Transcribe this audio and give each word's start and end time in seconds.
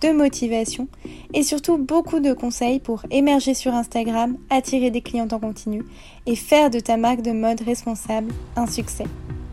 de 0.00 0.12
motivation 0.12 0.88
et 1.34 1.42
surtout 1.42 1.78
beaucoup 1.78 2.20
de 2.20 2.32
conseils 2.32 2.80
pour 2.80 3.02
émerger 3.10 3.54
sur 3.54 3.74
Instagram, 3.74 4.36
attirer 4.50 4.90
des 4.90 5.00
clients 5.00 5.28
en 5.32 5.38
continu 5.38 5.82
et 6.26 6.36
faire 6.36 6.70
de 6.70 6.80
ta 6.80 6.96
marque 6.96 7.22
de 7.22 7.32
mode 7.32 7.60
responsable 7.62 8.32
un 8.56 8.66
succès. 8.66 9.06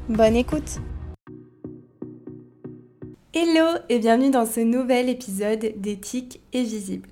Bonne 0.09 0.35
écoute 0.35 0.79
Hello 3.33 3.79
et 3.89 3.99
bienvenue 3.99 4.29
dans 4.29 4.45
ce 4.45 4.59
nouvel 4.59 5.09
épisode 5.09 5.73
d'Éthique 5.77 6.39
et 6.53 6.61
Visible. 6.61 7.09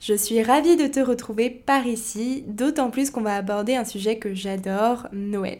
Je 0.00 0.14
suis 0.14 0.42
ravie 0.42 0.76
de 0.76 0.86
te 0.86 0.98
retrouver 0.98 1.50
par 1.50 1.86
ici, 1.86 2.42
d'autant 2.48 2.90
plus 2.90 3.10
qu'on 3.10 3.20
va 3.20 3.36
aborder 3.36 3.76
un 3.76 3.84
sujet 3.84 4.16
que 4.16 4.34
j'adore, 4.34 5.06
Noël. 5.12 5.58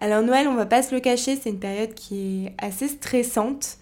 Alors 0.00 0.22
Noël, 0.22 0.48
on 0.48 0.54
va 0.54 0.66
pas 0.66 0.82
se 0.82 0.94
le 0.94 1.00
cacher, 1.00 1.36
c'est 1.36 1.50
une 1.50 1.58
période 1.58 1.94
qui 1.94 2.46
est 2.46 2.54
assez 2.58 2.88
stressante. 2.88 3.78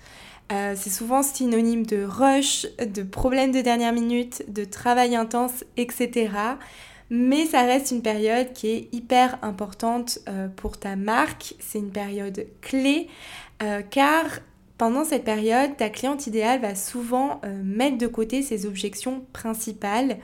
Euh, 0.50 0.74
c'est 0.76 0.90
souvent 0.90 1.22
synonyme 1.22 1.84
de 1.84 2.04
rush, 2.04 2.66
de 2.78 3.02
problèmes 3.02 3.52
de 3.52 3.60
dernière 3.60 3.92
minute, 3.92 4.44
de 4.48 4.64
travail 4.64 5.14
intense, 5.14 5.64
etc. 5.76 6.30
Mais 7.10 7.46
ça 7.46 7.62
reste 7.62 7.90
une 7.90 8.02
période 8.02 8.52
qui 8.54 8.68
est 8.68 8.88
hyper 8.92 9.38
importante 9.42 10.20
euh, 10.28 10.48
pour 10.48 10.78
ta 10.78 10.96
marque. 10.96 11.54
C'est 11.58 11.78
une 11.78 11.90
période 11.90 12.46
clé 12.62 13.08
euh, 13.62 13.82
car 13.82 14.24
pendant 14.78 15.04
cette 15.04 15.24
période, 15.24 15.76
ta 15.76 15.90
cliente 15.90 16.26
idéale 16.28 16.60
va 16.60 16.76
souvent 16.76 17.40
mettre 17.64 17.98
de 17.98 18.06
côté 18.06 18.42
ses 18.42 18.64
objections 18.64 19.24
principales, 19.32 20.18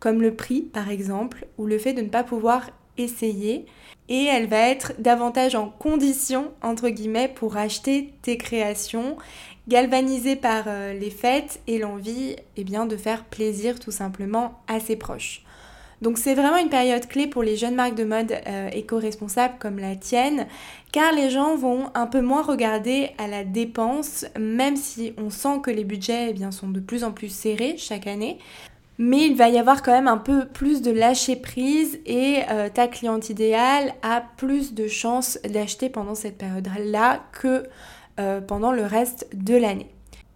comme 0.00 0.20
le 0.20 0.34
prix 0.34 0.62
par 0.62 0.90
exemple, 0.90 1.46
ou 1.58 1.66
le 1.66 1.78
fait 1.78 1.92
de 1.92 2.02
ne 2.02 2.08
pas 2.08 2.24
pouvoir 2.24 2.70
essayer. 2.98 3.66
Et 4.08 4.24
elle 4.24 4.48
va 4.48 4.68
être 4.68 4.94
davantage 4.98 5.54
en 5.54 5.68
condition, 5.68 6.50
entre 6.62 6.88
guillemets, 6.88 7.28
pour 7.28 7.56
acheter 7.56 8.12
tes 8.22 8.36
créations 8.36 9.16
galvanisé 9.68 10.36
par 10.36 10.64
euh, 10.66 10.92
les 10.92 11.10
fêtes 11.10 11.60
et 11.66 11.78
l'envie 11.78 12.36
eh 12.56 12.64
bien, 12.64 12.86
de 12.86 12.96
faire 12.96 13.24
plaisir 13.24 13.78
tout 13.78 13.90
simplement 13.90 14.60
à 14.66 14.80
ses 14.80 14.96
proches. 14.96 15.44
Donc 16.02 16.16
c'est 16.16 16.34
vraiment 16.34 16.56
une 16.56 16.70
période 16.70 17.06
clé 17.06 17.26
pour 17.26 17.42
les 17.42 17.56
jeunes 17.56 17.74
marques 17.74 17.94
de 17.94 18.04
mode 18.04 18.32
euh, 18.46 18.70
éco-responsables 18.72 19.54
comme 19.58 19.78
la 19.78 19.96
tienne, 19.96 20.46
car 20.92 21.12
les 21.12 21.28
gens 21.28 21.56
vont 21.56 21.90
un 21.94 22.06
peu 22.06 22.22
moins 22.22 22.42
regarder 22.42 23.10
à 23.18 23.28
la 23.28 23.44
dépense, 23.44 24.24
même 24.38 24.76
si 24.76 25.12
on 25.18 25.28
sent 25.28 25.60
que 25.62 25.70
les 25.70 25.84
budgets 25.84 26.28
eh 26.30 26.32
bien, 26.32 26.52
sont 26.52 26.70
de 26.70 26.80
plus 26.80 27.04
en 27.04 27.12
plus 27.12 27.28
serrés 27.28 27.76
chaque 27.76 28.06
année. 28.06 28.38
Mais 28.96 29.26
il 29.26 29.34
va 29.34 29.48
y 29.48 29.58
avoir 29.58 29.82
quand 29.82 29.92
même 29.92 30.08
un 30.08 30.18
peu 30.18 30.46
plus 30.46 30.82
de 30.82 30.90
lâcher 30.90 31.36
prise 31.36 31.98
et 32.04 32.40
euh, 32.50 32.68
ta 32.68 32.86
cliente 32.86 33.30
idéale 33.30 33.94
a 34.02 34.22
plus 34.36 34.74
de 34.74 34.88
chances 34.88 35.38
d'acheter 35.48 35.88
pendant 35.88 36.14
cette 36.14 36.36
période-là 36.36 37.20
que 37.32 37.64
euh, 38.20 38.42
pendant 38.42 38.70
le 38.70 38.84
reste 38.84 39.28
de 39.32 39.56
l'année. 39.56 39.86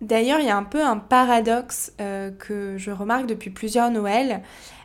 D'ailleurs, 0.01 0.41
il 0.41 0.47
y 0.47 0.51
a 0.51 0.57
un 0.57 0.65
peu 0.65 0.83
un 0.83 0.97
paradoxe 0.97 1.93
euh, 2.01 2.31
que 2.31 2.79
je 2.79 2.91
remarque 2.91 3.27
depuis 3.27 3.51
plusieurs 3.51 3.91
Noëls, 3.91 4.41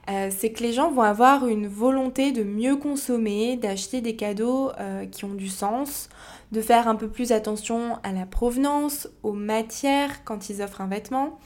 euh, 0.09 0.29
c'est 0.35 0.51
que 0.51 0.61
les 0.61 0.73
gens 0.73 0.91
vont 0.91 1.03
avoir 1.03 1.47
une 1.47 1.67
volonté 1.67 2.33
de 2.33 2.43
mieux 2.43 2.75
consommer, 2.75 3.55
d'acheter 3.55 4.01
des 4.01 4.17
cadeaux 4.17 4.71
qui 5.11 5.23
ont 5.23 5.33
du 5.33 5.47
sens, 5.47 6.09
de 6.51 6.61
faire 6.61 6.89
un 6.89 6.95
peu 6.95 7.07
plus 7.07 7.31
attention 7.31 7.97
à 8.03 8.11
la 8.11 8.25
provenance, 8.25 9.07
aux 9.23 9.33
matières 9.33 10.25
quand 10.25 10.49
ils 10.49 10.61
offrent 10.61 10.81
un 10.81 10.87
vêtement. 10.87 11.39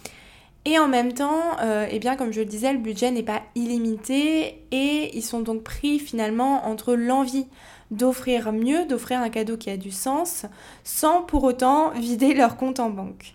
Et 0.66 0.80
en 0.80 0.88
même 0.88 1.14
temps, 1.14 1.58
eh 1.92 2.00
bien, 2.00 2.16
comme 2.16 2.32
je 2.32 2.40
le 2.40 2.46
disais, 2.46 2.72
le 2.72 2.80
budget 2.80 3.12
n'est 3.12 3.22
pas 3.22 3.42
illimité 3.54 4.66
et 4.72 5.16
ils 5.16 5.24
sont 5.24 5.42
donc 5.42 5.64
pris 5.64 6.00
finalement 6.00 6.66
entre 6.68 6.96
l'envie 6.96 7.48
d'offrir 7.96 8.52
mieux, 8.52 8.86
d'offrir 8.86 9.22
un 9.22 9.30
cadeau 9.30 9.58
qui 9.58 9.70
a 9.70 9.78
du 9.78 9.92
sens, 9.92 10.46
sans 10.84 11.22
pour 11.22 11.44
autant 11.44 11.92
vider 11.92 12.34
leur 12.36 12.58
compte 12.58 12.80
en 12.80 12.90
banque. 12.90 13.34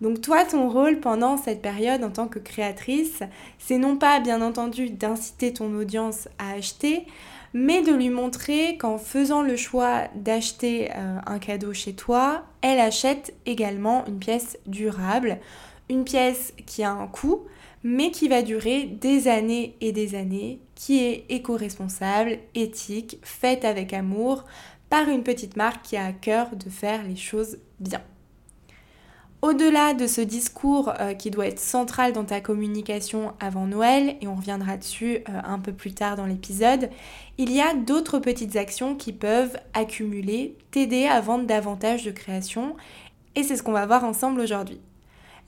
Donc 0.00 0.22
toi, 0.22 0.44
ton 0.44 0.70
rôle 0.70 1.00
pendant 1.00 1.36
cette 1.36 1.60
période 1.60 2.02
en 2.02 2.10
tant 2.10 2.26
que 2.26 2.38
créatrice, 2.38 3.20
c'est 3.58 3.76
non 3.76 3.96
pas 3.96 4.18
bien 4.18 4.40
entendu 4.40 4.88
d'inciter 4.88 5.52
ton 5.52 5.74
audience 5.74 6.26
à 6.38 6.52
acheter, 6.52 7.06
mais 7.52 7.82
de 7.82 7.92
lui 7.92 8.08
montrer 8.08 8.78
qu'en 8.78 8.96
faisant 8.96 9.42
le 9.42 9.56
choix 9.56 10.04
d'acheter 10.14 10.90
euh, 10.96 11.18
un 11.26 11.38
cadeau 11.38 11.74
chez 11.74 11.92
toi, 11.92 12.44
elle 12.62 12.80
achète 12.80 13.34
également 13.44 14.06
une 14.06 14.18
pièce 14.18 14.58
durable, 14.66 15.38
une 15.90 16.04
pièce 16.04 16.54
qui 16.64 16.82
a 16.82 16.92
un 16.92 17.06
coût, 17.06 17.42
mais 17.82 18.10
qui 18.10 18.28
va 18.28 18.42
durer 18.42 18.84
des 18.84 19.28
années 19.28 19.76
et 19.80 19.92
des 19.92 20.14
années, 20.14 20.60
qui 20.74 21.02
est 21.02 21.24
éco-responsable, 21.28 22.38
éthique, 22.54 23.18
faite 23.22 23.64
avec 23.64 23.92
amour, 23.92 24.44
par 24.90 25.08
une 25.08 25.22
petite 25.22 25.56
marque 25.56 25.82
qui 25.82 25.96
a 25.96 26.06
à 26.06 26.12
cœur 26.12 26.56
de 26.56 26.68
faire 26.68 27.02
les 27.04 27.16
choses 27.16 27.58
bien. 27.78 28.02
Au-delà 29.42 29.94
de 29.94 30.06
ce 30.06 30.20
discours 30.20 30.92
euh, 31.00 31.14
qui 31.14 31.30
doit 31.30 31.46
être 31.46 31.60
central 31.60 32.12
dans 32.12 32.24
ta 32.24 32.42
communication 32.42 33.32
avant 33.40 33.66
Noël, 33.66 34.16
et 34.20 34.26
on 34.26 34.34
reviendra 34.34 34.76
dessus 34.76 35.20
euh, 35.30 35.40
un 35.44 35.58
peu 35.58 35.72
plus 35.72 35.94
tard 35.94 36.16
dans 36.16 36.26
l'épisode, 36.26 36.90
il 37.38 37.50
y 37.50 37.62
a 37.62 37.72
d'autres 37.72 38.18
petites 38.18 38.56
actions 38.56 38.94
qui 38.94 39.14
peuvent 39.14 39.56
accumuler, 39.72 40.58
t'aider 40.72 41.06
à 41.06 41.22
vendre 41.22 41.46
davantage 41.46 42.04
de 42.04 42.10
créations, 42.10 42.76
et 43.34 43.42
c'est 43.42 43.56
ce 43.56 43.62
qu'on 43.62 43.72
va 43.72 43.86
voir 43.86 44.04
ensemble 44.04 44.40
aujourd'hui. 44.40 44.80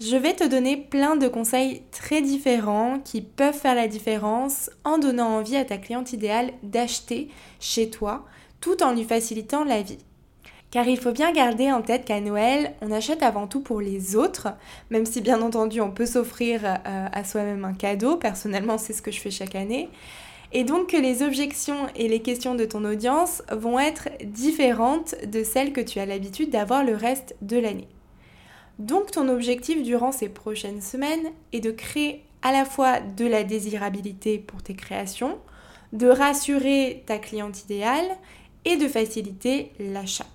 Je 0.00 0.16
vais 0.16 0.34
te 0.34 0.44
donner 0.44 0.76
plein 0.76 1.16
de 1.16 1.28
conseils 1.28 1.82
très 1.92 2.22
différents 2.22 2.98
qui 2.98 3.22
peuvent 3.22 3.54
faire 3.54 3.75
la 3.75 3.88
différence 3.88 4.70
en 4.84 4.98
donnant 4.98 5.36
envie 5.36 5.56
à 5.56 5.64
ta 5.64 5.78
cliente 5.78 6.12
idéale 6.12 6.53
d'acheter 6.62 7.28
chez 7.60 7.91
toi 7.91 8.25
tout 8.60 8.82
en 8.82 8.94
lui 8.94 9.04
facilitant 9.04 9.64
la 9.64 9.82
vie. 9.82 9.98
Car 10.70 10.88
il 10.88 10.98
faut 10.98 11.12
bien 11.12 11.32
garder 11.32 11.70
en 11.70 11.82
tête 11.82 12.06
qu'à 12.06 12.20
Noël, 12.20 12.72
on 12.80 12.91
achète 12.91 13.22
avant 13.22 13.47
tout 13.47 13.60
pour 13.60 13.82
les 13.82 14.16
autres, 14.16 14.48
même 14.91 15.04
si 15.04 15.20
bien 15.20 15.42
entendu 15.42 15.82
on 15.82 15.91
peut 15.91 16.06
s'offrir 16.06 16.64
euh, 16.64 17.06
à 17.12 17.24
soi-même 17.24 17.66
un 17.66 17.74
cadeau, 17.74 18.16
personnellement 18.16 18.78
c'est 18.78 18.94
ce 18.94 19.03
que 19.03 19.10
je 19.10 19.20
fais 19.20 19.30
chaque 19.30 19.54
année, 19.54 19.91
et 20.53 20.64
donc 20.64 20.88
que 20.88 20.97
les 20.97 21.22
objections 21.22 21.88
et 21.94 22.09
les 22.09 22.22
questions 22.22 22.54
de 22.54 22.64
ton 22.64 22.86
audience 22.86 23.42
vont 23.53 23.78
être 23.78 24.09
différentes 24.24 25.14
de 25.26 25.44
celles 25.44 25.74
que 25.74 25.82
tu 25.82 25.98
as 25.98 26.06
l'habitude 26.06 26.48
d'avoir 26.48 26.84
le 26.84 26.97
reste 26.97 27.36
de 27.42 27.59
l'année. 27.59 27.88
Donc 28.78 29.10
ton 29.10 29.28
objectif 29.28 29.83
durant 29.83 30.12
ces 30.12 30.28
prochaines 30.28 30.81
semaines 30.81 31.31
est 31.53 31.60
de 31.60 31.71
créer 31.71 32.25
à 32.43 32.53
la 32.53 32.65
fois 32.65 33.00
de 33.00 33.27
la 33.27 33.44
désirabilité 33.44 34.38
pour 34.38 34.62
tes 34.62 34.75
créations, 34.75 35.38
de 35.93 36.09
rassurer 36.09 37.03
ta 37.06 37.19
cliente 37.19 37.62
idéale 37.65 38.16
et 38.65 38.77
de 38.77 38.88
faciliter 38.88 39.72
l'achat. 39.78 40.27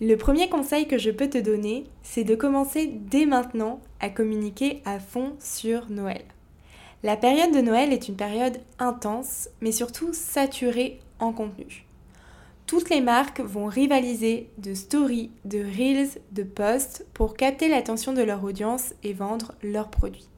Le 0.00 0.16
premier 0.16 0.48
conseil 0.48 0.88
que 0.88 0.96
je 0.96 1.10
peux 1.10 1.28
te 1.28 1.38
donner, 1.38 1.84
c'est 2.02 2.24
de 2.24 2.34
commencer 2.34 2.86
dès 2.86 3.26
maintenant 3.26 3.80
à 4.00 4.08
communiquer 4.08 4.80
à 4.86 4.98
fond 4.98 5.34
sur 5.38 5.90
Noël. 5.90 6.24
La 7.02 7.16
période 7.16 7.54
de 7.54 7.60
Noël 7.60 7.92
est 7.92 8.08
une 8.08 8.16
période 8.16 8.58
intense, 8.78 9.50
mais 9.60 9.72
surtout 9.72 10.12
saturée 10.12 11.00
en 11.18 11.32
contenu 11.32 11.86
toutes 12.70 12.88
les 12.88 13.00
marques 13.00 13.40
vont 13.40 13.66
rivaliser 13.66 14.48
de 14.58 14.74
stories, 14.74 15.32
de 15.44 15.58
reels, 15.58 16.10
de 16.30 16.44
posts 16.44 17.04
pour 17.14 17.34
capter 17.34 17.66
l'attention 17.66 18.12
de 18.12 18.22
leur 18.22 18.44
audience 18.44 18.94
et 19.02 19.12
vendre 19.12 19.54
leurs 19.64 19.88
produits. 19.88 20.28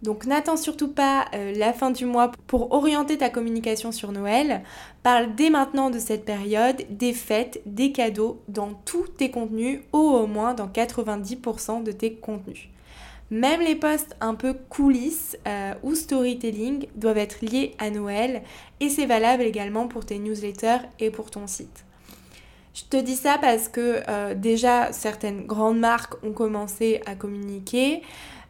Donc 0.00 0.24
n'attends 0.24 0.56
surtout 0.56 0.88
pas 0.88 1.26
euh, 1.34 1.52
la 1.54 1.74
fin 1.74 1.90
du 1.90 2.06
mois 2.06 2.32
pour 2.46 2.72
orienter 2.72 3.18
ta 3.18 3.28
communication 3.28 3.92
sur 3.92 4.10
Noël. 4.10 4.62
Parle 5.02 5.34
dès 5.34 5.50
maintenant 5.50 5.90
de 5.90 5.98
cette 5.98 6.24
période, 6.24 6.82
des 6.88 7.12
fêtes, 7.12 7.60
des 7.66 7.92
cadeaux 7.92 8.40
dans 8.48 8.72
tous 8.86 9.08
tes 9.08 9.30
contenus 9.30 9.80
ou 9.92 9.98
au 9.98 10.26
moins 10.26 10.54
dans 10.54 10.66
90% 10.66 11.82
de 11.82 11.92
tes 11.92 12.14
contenus. 12.14 12.70
Même 13.30 13.60
les 13.60 13.76
posts 13.76 14.16
un 14.20 14.34
peu 14.34 14.54
coulisses 14.54 15.38
euh, 15.46 15.74
ou 15.84 15.94
storytelling 15.94 16.86
doivent 16.96 17.18
être 17.18 17.42
liés 17.42 17.74
à 17.78 17.90
Noël 17.90 18.42
et 18.80 18.88
c'est 18.88 19.06
valable 19.06 19.44
également 19.44 19.86
pour 19.86 20.04
tes 20.04 20.18
newsletters 20.18 20.80
et 20.98 21.10
pour 21.10 21.30
ton 21.30 21.46
site. 21.46 21.84
Je 22.74 22.84
te 22.84 22.96
dis 22.96 23.16
ça 23.16 23.38
parce 23.40 23.68
que 23.68 24.02
euh, 24.08 24.34
déjà 24.34 24.92
certaines 24.92 25.46
grandes 25.46 25.78
marques 25.78 26.14
ont 26.24 26.32
commencé 26.32 27.00
à 27.06 27.14
communiquer. 27.14 28.02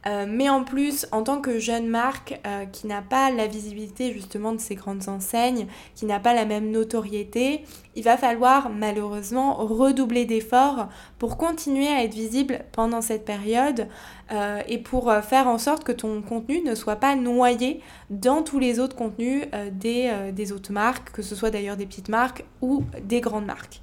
Euh, 0.07 0.25
mais 0.27 0.49
en 0.49 0.63
plus, 0.63 1.05
en 1.11 1.23
tant 1.23 1.41
que 1.41 1.59
jeune 1.59 1.87
marque 1.87 2.39
euh, 2.47 2.65
qui 2.65 2.87
n'a 2.87 3.01
pas 3.01 3.29
la 3.29 3.47
visibilité 3.47 4.11
justement 4.13 4.51
de 4.51 4.59
ces 4.59 4.75
grandes 4.75 5.07
enseignes, 5.09 5.67
qui 5.95 6.05
n'a 6.05 6.19
pas 6.19 6.33
la 6.33 6.45
même 6.45 6.71
notoriété, 6.71 7.63
il 7.95 8.03
va 8.03 8.17
falloir 8.17 8.69
malheureusement 8.69 9.55
redoubler 9.55 10.25
d'efforts 10.25 10.87
pour 11.19 11.37
continuer 11.37 11.87
à 11.87 12.03
être 12.03 12.15
visible 12.15 12.61
pendant 12.71 13.01
cette 13.01 13.25
période 13.25 13.87
euh, 14.31 14.61
et 14.67 14.79
pour 14.79 15.11
faire 15.21 15.47
en 15.47 15.57
sorte 15.57 15.83
que 15.83 15.91
ton 15.91 16.21
contenu 16.21 16.61
ne 16.61 16.73
soit 16.73 16.95
pas 16.95 17.15
noyé 17.15 17.81
dans 18.09 18.41
tous 18.41 18.59
les 18.59 18.79
autres 18.79 18.95
contenus 18.95 19.45
des 19.73 20.51
autres 20.51 20.71
marques, 20.71 21.11
que 21.11 21.21
ce 21.21 21.35
soit 21.35 21.51
d'ailleurs 21.51 21.77
des 21.77 21.85
petites 21.85 22.09
marques 22.09 22.45
ou 22.61 22.83
des 23.03 23.21
grandes 23.21 23.45
marques. 23.45 23.81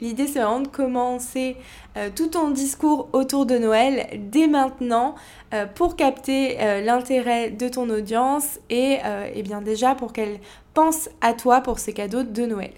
L'idée, 0.00 0.26
c'est 0.26 0.40
vraiment 0.40 0.60
de 0.60 0.68
commencer 0.68 1.56
euh, 1.96 2.10
tout 2.14 2.28
ton 2.28 2.50
discours 2.50 3.08
autour 3.12 3.46
de 3.46 3.56
Noël 3.56 4.20
dès 4.30 4.48
maintenant 4.48 5.14
euh, 5.54 5.66
pour 5.66 5.94
capter 5.94 6.60
euh, 6.60 6.80
l'intérêt 6.80 7.50
de 7.50 7.68
ton 7.68 7.88
audience 7.88 8.58
et, 8.68 8.98
et 9.34 9.42
bien 9.42 9.60
déjà 9.60 9.94
pour 9.94 10.12
qu'elle 10.12 10.40
pense 10.74 11.08
à 11.20 11.34
toi 11.34 11.60
pour 11.60 11.78
ces 11.78 11.92
cadeaux 11.92 12.24
de 12.24 12.46
Noël. 12.46 12.72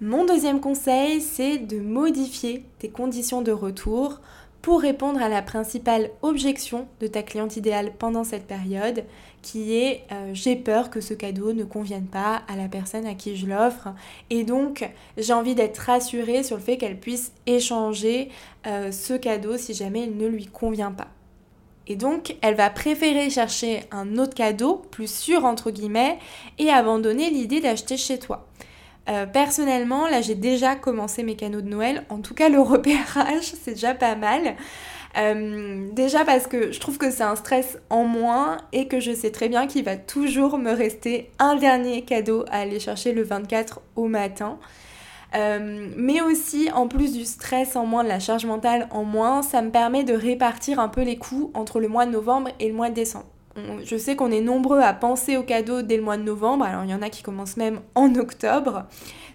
Mon 0.00 0.24
deuxième 0.24 0.60
conseil, 0.60 1.20
c'est 1.20 1.58
de 1.58 1.78
modifier 1.78 2.64
tes 2.78 2.90
conditions 2.90 3.40
de 3.40 3.52
retour 3.52 4.20
pour 4.62 4.80
répondre 4.80 5.20
à 5.20 5.28
la 5.28 5.42
principale 5.42 6.10
objection 6.22 6.86
de 7.00 7.08
ta 7.08 7.22
cliente 7.22 7.56
idéale 7.56 7.92
pendant 7.98 8.24
cette 8.24 8.46
période, 8.46 9.04
qui 9.42 9.76
est 9.76 10.04
euh, 10.12 10.30
j'ai 10.32 10.56
peur 10.56 10.88
que 10.88 11.00
ce 11.00 11.14
cadeau 11.14 11.52
ne 11.52 11.64
convienne 11.64 12.06
pas 12.06 12.42
à 12.48 12.56
la 12.56 12.68
personne 12.68 13.06
à 13.06 13.14
qui 13.14 13.36
je 13.36 13.46
l'offre 13.46 13.88
et 14.30 14.44
donc 14.44 14.88
j'ai 15.18 15.32
envie 15.32 15.54
d'être 15.54 15.78
rassurée 15.78 16.42
sur 16.42 16.56
le 16.56 16.62
fait 16.62 16.78
qu'elle 16.78 16.98
puisse 16.98 17.32
échanger 17.46 18.30
euh, 18.66 18.92
ce 18.92 19.14
cadeau 19.14 19.58
si 19.58 19.74
jamais 19.74 20.04
il 20.04 20.16
ne 20.16 20.26
lui 20.28 20.46
convient 20.46 20.92
pas. 20.92 21.08
Et 21.88 21.96
donc, 21.96 22.36
elle 22.42 22.54
va 22.54 22.70
préférer 22.70 23.28
chercher 23.28 23.82
un 23.90 24.16
autre 24.16 24.34
cadeau, 24.34 24.82
plus 24.92 25.12
sûr 25.12 25.44
entre 25.44 25.72
guillemets, 25.72 26.18
et 26.58 26.70
abandonner 26.70 27.28
l'idée 27.30 27.60
d'acheter 27.60 27.96
chez 27.96 28.20
toi. 28.20 28.46
Euh, 29.08 29.26
personnellement, 29.26 30.06
là 30.06 30.20
j'ai 30.20 30.36
déjà 30.36 30.76
commencé 30.76 31.24
mes 31.24 31.34
canaux 31.34 31.60
de 31.60 31.68
Noël, 31.68 32.04
en 32.08 32.18
tout 32.18 32.34
cas 32.34 32.48
le 32.48 32.60
repérage, 32.60 33.42
c'est 33.62 33.72
déjà 33.72 33.94
pas 33.94 34.14
mal. 34.14 34.54
Euh, 35.18 35.88
déjà 35.92 36.24
parce 36.24 36.46
que 36.46 36.72
je 36.72 36.80
trouve 36.80 36.96
que 36.96 37.10
c'est 37.10 37.22
un 37.22 37.36
stress 37.36 37.78
en 37.90 38.04
moins 38.04 38.58
et 38.72 38.88
que 38.88 38.98
je 38.98 39.12
sais 39.12 39.30
très 39.30 39.48
bien 39.48 39.66
qu'il 39.66 39.84
va 39.84 39.96
toujours 39.96 40.58
me 40.58 40.72
rester 40.72 41.30
un 41.38 41.56
dernier 41.56 42.02
cadeau 42.02 42.44
à 42.50 42.60
aller 42.60 42.80
chercher 42.80 43.12
le 43.12 43.22
24 43.22 43.80
au 43.96 44.08
matin. 44.08 44.58
Euh, 45.34 45.88
mais 45.96 46.20
aussi, 46.20 46.70
en 46.74 46.88
plus 46.88 47.12
du 47.12 47.24
stress 47.24 47.76
en 47.76 47.86
moins, 47.86 48.04
de 48.04 48.08
la 48.08 48.20
charge 48.20 48.44
mentale 48.44 48.88
en 48.90 49.04
moins, 49.04 49.42
ça 49.42 49.62
me 49.62 49.70
permet 49.70 50.04
de 50.04 50.14
répartir 50.14 50.78
un 50.78 50.88
peu 50.88 51.02
les 51.02 51.16
coûts 51.16 51.50
entre 51.54 51.80
le 51.80 51.88
mois 51.88 52.06
de 52.06 52.10
novembre 52.10 52.50
et 52.60 52.68
le 52.68 52.74
mois 52.74 52.90
de 52.90 52.94
décembre 52.94 53.26
je 53.84 53.96
sais 53.96 54.16
qu'on 54.16 54.30
est 54.30 54.40
nombreux 54.40 54.80
à 54.80 54.92
penser 54.92 55.36
aux 55.36 55.42
cadeaux 55.42 55.82
dès 55.82 55.96
le 55.96 56.02
mois 56.02 56.16
de 56.16 56.22
novembre, 56.22 56.64
alors 56.64 56.84
il 56.84 56.90
y 56.90 56.94
en 56.94 57.02
a 57.02 57.10
qui 57.10 57.22
commencent 57.22 57.56
même 57.56 57.80
en 57.94 58.14
octobre. 58.14 58.84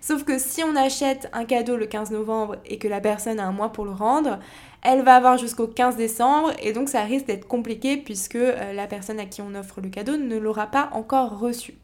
Sauf 0.01 0.23
que 0.23 0.37
si 0.39 0.63
on 0.63 0.75
achète 0.75 1.29
un 1.33 1.45
cadeau 1.45 1.75
le 1.75 1.85
15 1.85 2.11
novembre 2.11 2.55
et 2.65 2.77
que 2.77 2.87
la 2.87 3.01
personne 3.01 3.39
a 3.39 3.45
un 3.45 3.51
mois 3.51 3.71
pour 3.71 3.85
le 3.85 3.91
rendre, 3.91 4.39
elle 4.83 5.01
va 5.03 5.15
avoir 5.15 5.37
jusqu'au 5.37 5.67
15 5.67 5.95
décembre 5.95 6.51
et 6.61 6.73
donc 6.73 6.89
ça 6.89 7.01
risque 7.01 7.25
d'être 7.25 7.47
compliqué 7.47 7.97
puisque 7.97 8.35
euh, 8.35 8.73
la 8.73 8.87
personne 8.87 9.19
à 9.19 9.25
qui 9.25 9.41
on 9.41 9.55
offre 9.55 9.81
le 9.81 9.89
cadeau 9.89 10.17
ne 10.17 10.37
l'aura 10.37 10.67
pas 10.67 10.89
encore 10.93 11.39
reçu. 11.39 11.75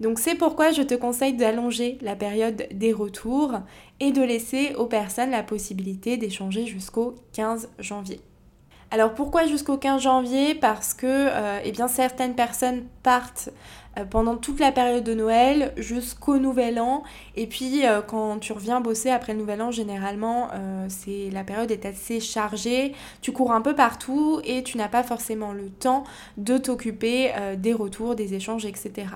Donc 0.00 0.18
c'est 0.18 0.36
pourquoi 0.36 0.70
je 0.70 0.82
te 0.82 0.94
conseille 0.94 1.32
d'allonger 1.32 1.98
la 2.02 2.14
période 2.14 2.68
des 2.72 2.92
retours 2.92 3.54
et 3.98 4.12
de 4.12 4.22
laisser 4.22 4.74
aux 4.76 4.86
personnes 4.86 5.30
la 5.30 5.42
possibilité 5.42 6.16
d'échanger 6.16 6.66
jusqu'au 6.66 7.16
15 7.32 7.70
janvier. 7.80 8.20
Alors 8.90 9.12
pourquoi 9.12 9.46
jusqu'au 9.46 9.76
15 9.76 10.00
janvier? 10.00 10.54
Parce 10.54 10.94
que 10.94 11.06
euh, 11.06 11.60
eh 11.64 11.72
bien, 11.72 11.88
certaines 11.88 12.34
personnes 12.34 12.84
partent 13.02 13.50
pendant 14.04 14.36
toute 14.36 14.60
la 14.60 14.72
période 14.72 15.04
de 15.04 15.14
Noël 15.14 15.72
jusqu'au 15.76 16.38
Nouvel 16.38 16.80
An. 16.80 17.02
Et 17.36 17.46
puis 17.46 17.86
euh, 17.86 18.00
quand 18.00 18.38
tu 18.38 18.52
reviens 18.52 18.80
bosser 18.80 19.10
après 19.10 19.32
le 19.32 19.40
Nouvel 19.40 19.62
An, 19.62 19.70
généralement, 19.70 20.48
c'est 20.88 21.30
la 21.30 21.44
période 21.44 21.70
est 21.70 21.86
assez 21.86 22.20
chargée. 22.20 22.92
Tu 23.22 23.32
cours 23.32 23.52
un 23.52 23.60
peu 23.60 23.74
partout 23.74 24.40
et 24.44 24.62
tu 24.62 24.76
n'as 24.76 24.88
pas 24.88 25.02
forcément 25.02 25.52
le 25.52 25.68
temps 25.68 26.04
de 26.36 26.58
t'occuper 26.58 27.32
des 27.56 27.72
retours, 27.72 28.14
des 28.14 28.34
échanges, 28.34 28.64
etc. 28.64 29.06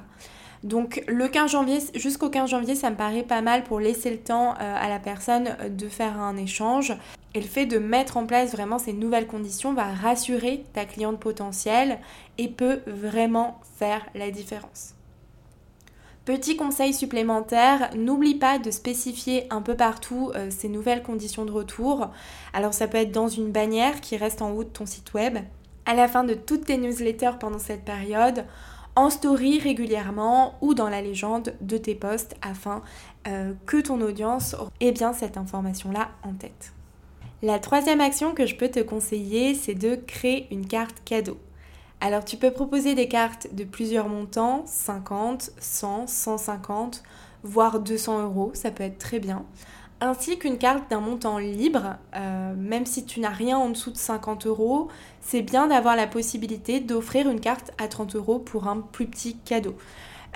Donc 0.62 1.02
le 1.08 1.26
15 1.26 1.50
janvier, 1.50 1.78
jusqu'au 1.94 2.30
15 2.30 2.50
janvier, 2.50 2.74
ça 2.74 2.90
me 2.90 2.96
paraît 2.96 3.24
pas 3.24 3.42
mal 3.42 3.64
pour 3.64 3.80
laisser 3.80 4.10
le 4.10 4.18
temps 4.18 4.54
à 4.58 4.88
la 4.88 5.00
personne 5.00 5.56
de 5.68 5.88
faire 5.88 6.20
un 6.20 6.36
échange. 6.36 6.94
Et 7.34 7.40
le 7.40 7.46
fait 7.46 7.66
de 7.66 7.78
mettre 7.78 8.16
en 8.16 8.26
place 8.26 8.52
vraiment 8.52 8.78
ces 8.78 8.92
nouvelles 8.92 9.26
conditions 9.26 9.72
va 9.72 9.92
rassurer 9.92 10.64
ta 10.72 10.84
cliente 10.84 11.18
potentielle 11.18 11.98
et 12.38 12.48
peut 12.48 12.80
vraiment 12.86 13.60
faire 13.78 14.06
la 14.14 14.30
différence. 14.30 14.94
Petit 16.24 16.56
conseil 16.56 16.94
supplémentaire, 16.94 17.90
n'oublie 17.96 18.36
pas 18.36 18.60
de 18.60 18.70
spécifier 18.70 19.46
un 19.50 19.60
peu 19.60 19.74
partout 19.74 20.30
euh, 20.36 20.50
ces 20.50 20.68
nouvelles 20.68 21.02
conditions 21.02 21.44
de 21.44 21.50
retour. 21.50 22.10
Alors 22.52 22.74
ça 22.74 22.86
peut 22.86 22.98
être 22.98 23.10
dans 23.10 23.26
une 23.26 23.50
bannière 23.50 24.00
qui 24.00 24.16
reste 24.16 24.40
en 24.40 24.52
haut 24.52 24.62
de 24.62 24.68
ton 24.68 24.86
site 24.86 25.14
web, 25.14 25.38
à 25.84 25.94
la 25.94 26.06
fin 26.06 26.22
de 26.22 26.34
toutes 26.34 26.66
tes 26.66 26.76
newsletters 26.76 27.38
pendant 27.40 27.58
cette 27.58 27.84
période, 27.84 28.44
en 28.94 29.10
story 29.10 29.58
régulièrement 29.58 30.56
ou 30.60 30.74
dans 30.74 30.88
la 30.88 31.00
légende 31.00 31.54
de 31.60 31.78
tes 31.78 31.94
posts 31.94 32.34
afin 32.42 32.82
euh, 33.26 33.52
que 33.66 33.80
ton 33.80 34.00
audience 34.00 34.56
ait 34.80 34.92
bien 34.92 35.12
cette 35.12 35.36
information-là 35.36 36.10
en 36.22 36.32
tête. 36.32 36.72
La 37.42 37.58
troisième 37.58 38.00
action 38.00 38.34
que 38.34 38.46
je 38.46 38.54
peux 38.54 38.68
te 38.68 38.80
conseiller, 38.80 39.54
c'est 39.54 39.74
de 39.74 39.96
créer 39.96 40.46
une 40.52 40.66
carte 40.66 41.02
cadeau. 41.04 41.38
Alors 42.00 42.24
tu 42.24 42.36
peux 42.36 42.50
proposer 42.50 42.94
des 42.94 43.08
cartes 43.08 43.48
de 43.52 43.64
plusieurs 43.64 44.08
montants, 44.08 44.64
50, 44.66 45.52
100, 45.58 46.06
150, 46.06 47.02
voire 47.44 47.80
200 47.80 48.24
euros, 48.24 48.50
ça 48.54 48.70
peut 48.70 48.84
être 48.84 48.98
très 48.98 49.18
bien. 49.18 49.44
Ainsi 50.04 50.36
qu'une 50.36 50.58
carte 50.58 50.90
d'un 50.90 50.98
montant 50.98 51.38
libre, 51.38 51.94
euh, 52.16 52.54
même 52.56 52.86
si 52.86 53.06
tu 53.06 53.20
n'as 53.20 53.30
rien 53.30 53.56
en 53.56 53.68
dessous 53.68 53.92
de 53.92 53.96
50 53.96 54.48
euros, 54.48 54.88
c'est 55.20 55.42
bien 55.42 55.68
d'avoir 55.68 55.94
la 55.94 56.08
possibilité 56.08 56.80
d'offrir 56.80 57.30
une 57.30 57.38
carte 57.38 57.70
à 57.78 57.86
30 57.86 58.16
euros 58.16 58.40
pour 58.40 58.66
un 58.66 58.80
plus 58.80 59.06
petit 59.06 59.36
cadeau. 59.36 59.76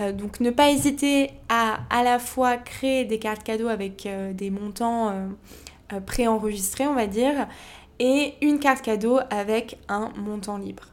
Euh, 0.01 0.13
donc 0.13 0.41
ne 0.41 0.51
pas 0.51 0.71
hésiter 0.71 1.31
à 1.49 1.81
à 1.91 2.03
la 2.03 2.19
fois 2.19 2.57
créer 2.59 3.05
des 3.05 3.19
cartes 3.19 3.43
cadeaux 3.43 3.69
avec 3.69 4.07
euh, 4.07 4.33
des 4.33 4.51
montants 4.51 5.11
euh, 5.11 6.01
préenregistré, 6.01 6.87
on 6.87 6.95
va 6.95 7.07
dire, 7.07 7.47
et 7.99 8.35
une 8.43 8.59
carte 8.59 8.85
cadeau 8.85 9.19
avec 9.31 9.79
un 9.89 10.11
montant 10.17 10.59
libre. 10.59 10.85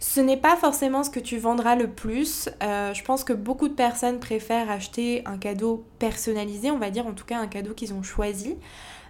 Ce 0.00 0.20
n'est 0.20 0.36
pas 0.36 0.56
forcément 0.56 1.02
ce 1.02 1.10
que 1.10 1.20
tu 1.20 1.38
vendras 1.38 1.74
le 1.74 1.88
plus. 1.88 2.48
Euh, 2.62 2.94
je 2.94 3.02
pense 3.02 3.24
que 3.24 3.32
beaucoup 3.32 3.68
de 3.68 3.74
personnes 3.74 4.20
préfèrent 4.20 4.70
acheter 4.70 5.22
un 5.26 5.38
cadeau 5.38 5.84
personnalisé, 5.98 6.70
on 6.70 6.78
va 6.78 6.90
dire 6.90 7.06
en 7.06 7.12
tout 7.12 7.24
cas 7.24 7.38
un 7.38 7.48
cadeau 7.48 7.74
qu'ils 7.74 7.94
ont 7.94 8.02
choisi. 8.02 8.56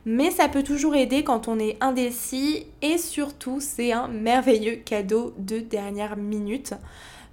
Mais 0.06 0.30
ça 0.30 0.48
peut 0.48 0.62
toujours 0.62 0.94
aider 0.94 1.24
quand 1.24 1.48
on 1.48 1.58
est 1.58 1.76
indécis 1.82 2.66
et 2.80 2.96
surtout 2.96 3.60
c'est 3.60 3.92
un 3.92 4.08
merveilleux 4.08 4.76
cadeau 4.76 5.34
de 5.38 5.58
dernière 5.58 6.16
minute. 6.16 6.72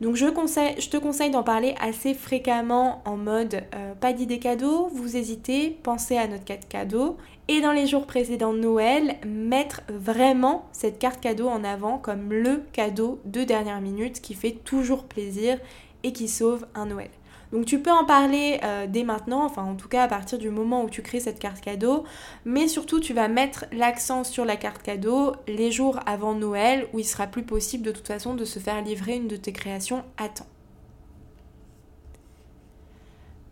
Donc 0.02 0.16
je, 0.16 0.26
te 0.26 0.98
conseille 0.98 1.32
d'en 1.32 1.44
parler 1.44 1.74
assez 1.80 2.14
fréquemment 2.14 3.02
en 3.06 3.16
mode 3.16 3.64
euh, 3.76 3.94
pas 3.94 4.12
d'idée 4.12 4.40
cadeau, 4.40 4.90
vous 4.92 5.16
hésitez, 5.16 5.78
pensez 5.84 6.18
à 6.18 6.28
notre 6.28 6.44
cadeau. 6.68 7.16
Et 7.48 7.62
dans 7.62 7.74
les 7.74 7.86
jours 7.86 8.08
précédents 8.08 8.54
de 8.54 8.60
Noël, 8.60 9.18
mettre 9.26 9.82
vraiment 9.88 10.68
cette 10.72 10.98
carte 10.98 11.22
cadeau 11.22 11.48
en 11.48 11.64
avant 11.64 12.00
comme 12.00 12.34
le 12.34 12.64
cadeau 12.74 13.20
de 13.26 13.44
dernière 13.44 13.82
minute 13.82 14.20
qui 14.20 14.34
fait 14.34 14.58
toujours 14.64 15.04
plaisir 15.04 15.60
et 16.02 16.12
qui 16.12 16.28
sauve 16.28 16.66
un 16.74 16.88
Noël. 16.88 17.12
Donc 17.52 17.66
tu 17.66 17.80
peux 17.80 17.92
en 17.92 18.04
parler 18.04 18.60
euh, 18.64 18.88
dès 18.88 19.04
maintenant, 19.04 19.46
enfin 19.46 19.64
en 19.64 19.76
tout 19.76 19.88
cas 19.88 20.04
à 20.04 20.08
partir 20.08 20.40
du 20.40 20.50
moment 20.50 20.84
où 20.84 20.90
tu 20.90 21.04
crées 21.04 21.20
cette 21.20 21.38
carte 21.38 21.62
cadeau, 21.62 22.04
mais 22.46 22.68
surtout 22.68 23.00
tu 23.00 23.14
vas 23.14 23.28
mettre 23.28 23.66
l'accent 23.72 24.24
sur 24.24 24.44
la 24.44 24.56
carte 24.56 24.82
cadeau 24.82 25.34
les 25.48 25.72
jours 25.72 26.00
avant 26.08 26.34
Noël 26.34 26.88
où 26.94 27.00
il 27.00 27.06
sera 27.06 27.28
plus 27.28 27.44
possible 27.44 27.86
de 27.86 27.92
toute 27.92 28.08
façon 28.08 28.34
de 28.34 28.44
se 28.44 28.58
faire 28.58 28.82
livrer 28.82 29.18
une 29.18 29.28
de 29.28 29.36
tes 29.36 29.54
créations 29.54 30.04
à 30.18 30.30
temps. 30.30 30.48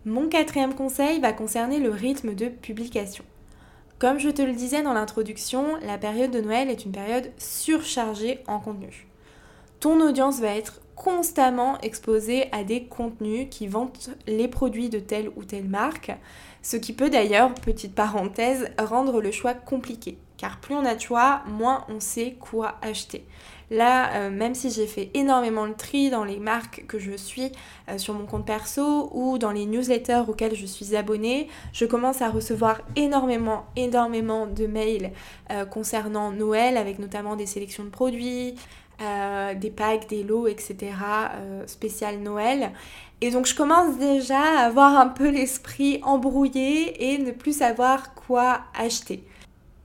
Mon 0.06 0.28
quatrième 0.28 0.74
conseil 0.74 1.22
va 1.22 1.32
concerner 1.32 1.80
le 1.80 1.92
rythme 1.92 2.34
de 2.34 2.48
publication. 2.48 3.24
Comme 4.00 4.20
je 4.20 4.30
te 4.30 4.42
le 4.42 4.54
disais 4.54 4.84
dans 4.84 4.94
l'introduction, 4.94 5.78
la 5.82 5.98
période 5.98 6.32
de 6.32 6.42
Noël 6.42 6.70
est 6.70 6.86
une 6.86 6.92
période 6.92 7.32
surchargée 7.38 8.44
en 8.48 8.60
contenu. 8.60 9.08
Ton 9.80 10.02
audience 10.02 10.40
va 10.40 10.56
être 10.56 10.82
constamment 10.96 11.80
exposé 11.82 12.46
à 12.52 12.64
des 12.64 12.86
contenus 12.86 13.48
qui 13.50 13.68
vantent 13.68 14.10
les 14.28 14.48
produits 14.48 14.90
de 14.90 15.00
telle 15.00 15.30
ou 15.36 15.44
telle 15.44 15.68
marque, 15.68 16.12
ce 16.62 16.78
qui 16.78 16.94
peut 16.94 17.10
d'ailleurs, 17.10 17.54
petite 17.54 17.96
parenthèse, 17.96 18.72
rendre 18.78 19.22
le 19.22 19.32
choix 19.32 19.54
compliqué. 19.54 20.18
Car 20.38 20.60
plus 20.60 20.76
on 20.76 20.86
a 20.86 20.96
de 20.96 21.02
choix, 21.02 21.42
moins 21.48 21.86
on 21.90 22.00
sait 22.00 22.36
quoi 22.40 22.76
acheter. 22.82 23.26
Là, 23.74 24.13
euh, 24.13 24.30
même 24.30 24.53
si 24.53 24.70
j'ai 24.70 24.86
fait 24.86 25.10
énormément 25.15 25.65
le 25.65 25.74
tri 25.74 26.12
dans 26.12 26.24
les 26.24 26.38
marques 26.38 26.86
que 26.88 27.00
je 27.00 27.18
suis 27.18 27.51
euh, 27.89 27.98
sur 27.98 28.13
mon 28.13 28.27
compte 28.27 28.46
perso 28.46 29.10
ou 29.13 29.39
dans 29.39 29.50
les 29.50 29.65
newsletters 29.65 30.25
auxquels 30.27 30.56
je 30.56 30.68
suis 30.68 30.96
abonnée, 30.96 31.48
je 31.74 31.86
commence 31.86 32.22
à 32.22 32.30
recevoir 32.30 32.82
énormément, 32.96 33.65
énormément 33.75 34.46
de 34.46 34.68
mails 34.68 35.12
euh, 35.50 35.65
concernant 35.65 36.32
Noël 36.32 36.77
avec 36.77 37.00
notamment 37.00 37.36
des 37.36 37.48
sélections 37.48 37.84
de 37.84 37.89
produits, 37.89 38.53
des 39.60 39.72
packs, 39.72 40.08
des 40.08 40.24
lots, 40.24 40.48
etc. 40.48 40.92
spécial 41.65 42.20
Noël. 42.20 42.72
Et 43.20 43.32
donc 43.32 43.48
je 43.48 43.56
commence 43.56 43.98
déjà 43.98 44.39
à 44.39 44.65
avoir 44.65 44.98
un 44.98 45.08
peu 45.08 45.30
l'esprit 45.30 46.00
embrouillé 46.03 47.12
et 47.12 47.18
ne 47.18 47.32
plus 47.32 47.58
savoir 47.58 48.13
quoi 48.13 48.62
acheter. 48.80 49.25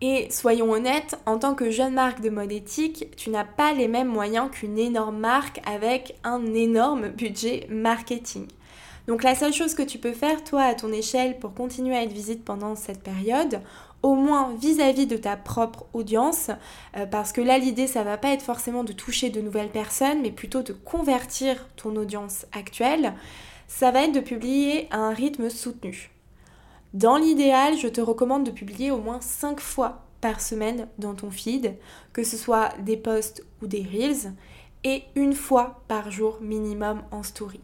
Et 0.00 0.30
soyons 0.30 0.70
honnêtes, 0.70 1.18
en 1.26 1.38
tant 1.38 1.54
que 1.54 1.70
jeune 1.70 1.94
marque 1.94 2.20
de 2.20 2.30
mode 2.30 2.52
éthique, 2.52 3.08
tu 3.16 3.30
n'as 3.30 3.44
pas 3.44 3.72
les 3.72 3.88
mêmes 3.88 4.08
moyens 4.08 4.48
qu'une 4.50 4.78
énorme 4.78 5.18
marque 5.18 5.60
avec 5.66 6.14
un 6.22 6.54
énorme 6.54 7.08
budget 7.08 7.66
marketing. 7.68 8.46
Donc 9.08 9.24
la 9.24 9.34
seule 9.34 9.52
chose 9.52 9.74
que 9.74 9.82
tu 9.82 9.98
peux 9.98 10.12
faire, 10.12 10.44
toi, 10.44 10.62
à 10.62 10.74
ton 10.74 10.92
échelle, 10.92 11.38
pour 11.38 11.52
continuer 11.52 11.96
à 11.96 12.02
être 12.02 12.12
visible 12.12 12.42
pendant 12.42 12.76
cette 12.76 13.02
période, 13.02 13.60
au 14.02 14.14
moins 14.14 14.54
vis-à-vis 14.54 15.06
de 15.06 15.16
ta 15.16 15.36
propre 15.36 15.86
audience, 15.92 16.50
euh, 16.96 17.06
parce 17.06 17.32
que 17.32 17.40
là 17.40 17.58
l'idée 17.58 17.88
ça 17.88 18.04
va 18.04 18.16
pas 18.16 18.32
être 18.32 18.42
forcément 18.42 18.84
de 18.84 18.92
toucher 18.92 19.30
de 19.30 19.40
nouvelles 19.40 19.70
personnes, 19.70 20.22
mais 20.22 20.30
plutôt 20.30 20.62
de 20.62 20.72
convertir 20.72 21.66
ton 21.76 21.96
audience 21.96 22.46
actuelle, 22.52 23.14
ça 23.66 23.90
va 23.90 24.04
être 24.04 24.12
de 24.12 24.20
publier 24.20 24.86
à 24.90 24.98
un 24.98 25.12
rythme 25.12 25.50
soutenu. 25.50 26.10
Dans 26.94 27.18
l'idéal, 27.18 27.76
je 27.76 27.86
te 27.86 28.00
recommande 28.00 28.44
de 28.44 28.50
publier 28.50 28.90
au 28.90 28.98
moins 28.98 29.20
5 29.20 29.60
fois 29.60 30.04
par 30.22 30.40
semaine 30.40 30.88
dans 30.98 31.14
ton 31.14 31.30
feed, 31.30 31.74
que 32.14 32.24
ce 32.24 32.38
soit 32.38 32.70
des 32.80 32.96
posts 32.96 33.44
ou 33.62 33.66
des 33.66 33.82
reels, 33.82 34.32
et 34.84 35.02
une 35.14 35.34
fois 35.34 35.82
par 35.86 36.10
jour 36.10 36.38
minimum 36.40 37.02
en 37.10 37.22
story. 37.22 37.60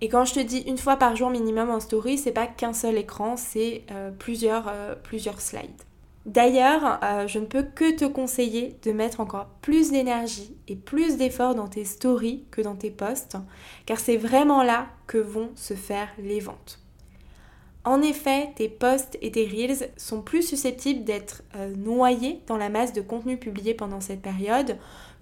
Et 0.00 0.08
quand 0.08 0.24
je 0.24 0.34
te 0.34 0.40
dis 0.40 0.60
une 0.60 0.78
fois 0.78 0.96
par 0.96 1.16
jour 1.16 1.28
minimum 1.28 1.70
en 1.70 1.80
story, 1.80 2.16
c'est 2.16 2.32
pas 2.32 2.46
qu'un 2.46 2.72
seul 2.72 2.96
écran, 2.96 3.36
c'est 3.36 3.84
euh, 3.90 4.10
plusieurs, 4.10 4.68
euh, 4.68 4.94
plusieurs 4.94 5.40
slides. 5.40 5.82
D'ailleurs, 6.24 6.98
euh, 7.04 7.26
je 7.28 7.38
ne 7.38 7.46
peux 7.46 7.62
que 7.62 7.94
te 7.94 8.04
conseiller 8.04 8.78
de 8.82 8.92
mettre 8.92 9.20
encore 9.20 9.46
plus 9.62 9.92
d'énergie 9.92 10.56
et 10.66 10.76
plus 10.76 11.18
d'efforts 11.18 11.54
dans 11.54 11.68
tes 11.68 11.84
stories 11.84 12.44
que 12.50 12.62
dans 12.62 12.74
tes 12.74 12.90
posts, 12.90 13.36
car 13.84 14.00
c'est 14.00 14.16
vraiment 14.16 14.62
là 14.62 14.86
que 15.06 15.18
vont 15.18 15.50
se 15.54 15.74
faire 15.74 16.08
les 16.18 16.40
ventes. 16.40 16.85
En 17.86 18.02
effet, 18.02 18.50
tes 18.56 18.68
posts 18.68 19.16
et 19.22 19.30
tes 19.30 19.46
reels 19.46 19.90
sont 19.96 20.20
plus 20.20 20.42
susceptibles 20.42 21.04
d'être 21.04 21.44
euh, 21.54 21.72
noyés 21.76 22.40
dans 22.48 22.56
la 22.56 22.68
masse 22.68 22.92
de 22.92 23.00
contenu 23.00 23.36
publié 23.36 23.74
pendant 23.74 24.00
cette 24.00 24.22
période 24.22 24.76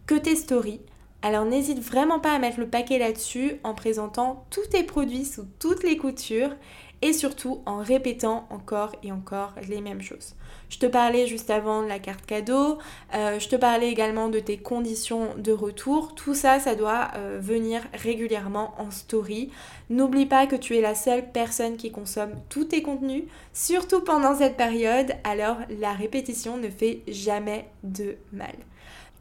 que 0.07 0.15
tes 0.15 0.35
stories. 0.35 0.81
Alors 1.21 1.45
n'hésite 1.45 1.81
vraiment 1.81 2.21
pas 2.21 2.33
à 2.33 2.39
mettre 2.39 2.61
le 2.61 2.69
paquet 2.69 2.99
là-dessus 2.99 3.57
en 3.65 3.75
présentant 3.75 4.47
tous 4.49 4.67
tes 4.71 4.83
produits 4.83 5.27
sous 5.27 5.45
toutes 5.59 5.83
les 5.83 5.99
coutures 5.99 6.57
et 7.05 7.13
surtout 7.13 7.61
en 7.67 7.77
répétant 7.77 8.47
encore 8.49 8.93
et 9.03 9.13
encore 9.13 9.53
les 9.69 9.83
mêmes 9.83 10.01
choses. 10.01 10.35
Je 10.71 10.79
te 10.79 10.87
parlais 10.87 11.27
juste 11.27 11.51
avant 11.51 11.83
de 11.83 11.87
la 11.87 11.99
carte 11.99 12.25
cadeau, 12.25 12.79
euh, 13.15 13.39
je 13.39 13.47
te 13.47 13.57
parlais 13.57 13.91
également 13.91 14.31
de 14.31 14.41
tes 14.41 14.57
conditions 14.57 15.35
de 15.37 15.53
retour. 15.53 16.15
Tout 16.15 16.35
ça, 16.35 16.59
ça 16.61 16.75
doit 16.75 17.11
euh, 17.17 17.39
venir 17.41 17.83
régulièrement 17.93 18.75
en 18.79 18.91
story. 18.91 19.51
N'oublie 19.91 20.25
pas 20.25 20.47
que 20.47 20.57
tu 20.57 20.79
es 20.79 20.81
la 20.81 20.95
seule 20.95 21.31
personne 21.31 21.77
qui 21.77 21.93
consomme 21.93 22.33
tous 22.49 22.65
tes 22.65 22.81
contenus, 22.81 23.25
surtout 23.53 24.01
pendant 24.01 24.35
cette 24.35 24.57
période, 24.57 25.13
alors 25.25 25.59
la 25.79 25.93
répétition 25.93 26.57
ne 26.57 26.71
fait 26.71 27.03
jamais 27.07 27.67
de 27.83 28.17
mal. 28.33 28.55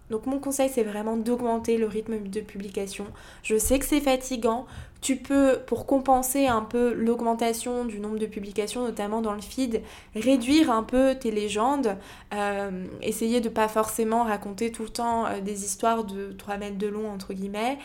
Donc 0.09 0.25
mon 0.25 0.39
conseil 0.39 0.69
c'est 0.69 0.83
vraiment 0.83 1.17
d'augmenter 1.17 1.77
le 1.77 1.87
rythme 1.87 2.27
de 2.27 2.41
publication. 2.41 3.05
Je 3.41 3.57
sais 3.57 3.79
que 3.79 3.85
c'est 3.85 4.01
fatigant, 4.01 4.65
tu 5.03 5.17
peux, 5.17 5.59
pour 5.67 5.85
compenser 5.85 6.47
un 6.47 6.61
peu 6.61 6.93
l'augmentation 6.93 7.83
du 7.83 7.99
nombre 7.99 8.17
de 8.17 8.25
publications, 8.25 8.83
notamment 8.83 9.21
dans 9.21 9.33
le 9.33 9.41
feed, 9.41 9.81
réduire 10.15 10.71
un 10.71 10.81
peu 10.81 11.15
tes 11.19 11.29
légendes, 11.29 11.97
euh, 12.33 12.85
essayer 13.01 13.41
de 13.41 13.49
pas 13.49 13.67
forcément 13.67 14.23
raconter 14.23 14.71
tout 14.71 14.83
le 14.83 14.89
temps 14.89 15.25
euh, 15.25 15.41
des 15.41 15.65
histoires 15.65 16.05
de 16.05 16.31
3 16.37 16.55
mètres 16.55 16.77
de 16.77 16.87
long, 16.87 17.11
entre 17.11 17.33
guillemets, 17.33 17.77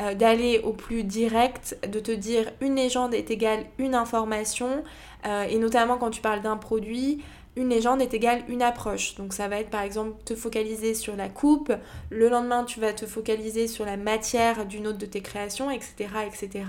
euh, 0.00 0.14
d'aller 0.14 0.60
au 0.64 0.72
plus 0.72 1.02
direct, 1.02 1.78
de 1.90 1.98
te 1.98 2.12
dire 2.12 2.52
une 2.60 2.76
légende 2.76 3.14
est 3.14 3.30
égale 3.30 3.64
une 3.78 3.94
information, 3.94 4.84
et 5.48 5.58
notamment 5.58 5.96
quand 5.96 6.10
tu 6.10 6.20
parles 6.20 6.40
d'un 6.40 6.56
produit, 6.56 7.20
une 7.56 7.70
légende 7.70 8.02
est 8.02 8.12
égale 8.12 8.42
une 8.48 8.62
approche. 8.62 9.14
Donc 9.16 9.32
ça 9.32 9.48
va 9.48 9.58
être 9.58 9.70
par 9.70 9.82
exemple 9.82 10.22
te 10.24 10.34
focaliser 10.34 10.94
sur 10.94 11.16
la 11.16 11.28
coupe, 11.28 11.72
le 12.10 12.28
lendemain 12.28 12.64
tu 12.64 12.80
vas 12.80 12.92
te 12.92 13.06
focaliser 13.06 13.66
sur 13.66 13.84
la 13.84 13.96
matière 13.96 14.66
d'une 14.66 14.86
autre 14.86 14.98
de 14.98 15.06
tes 15.06 15.22
créations, 15.22 15.70
etc., 15.70 15.94
etc. 16.26 16.64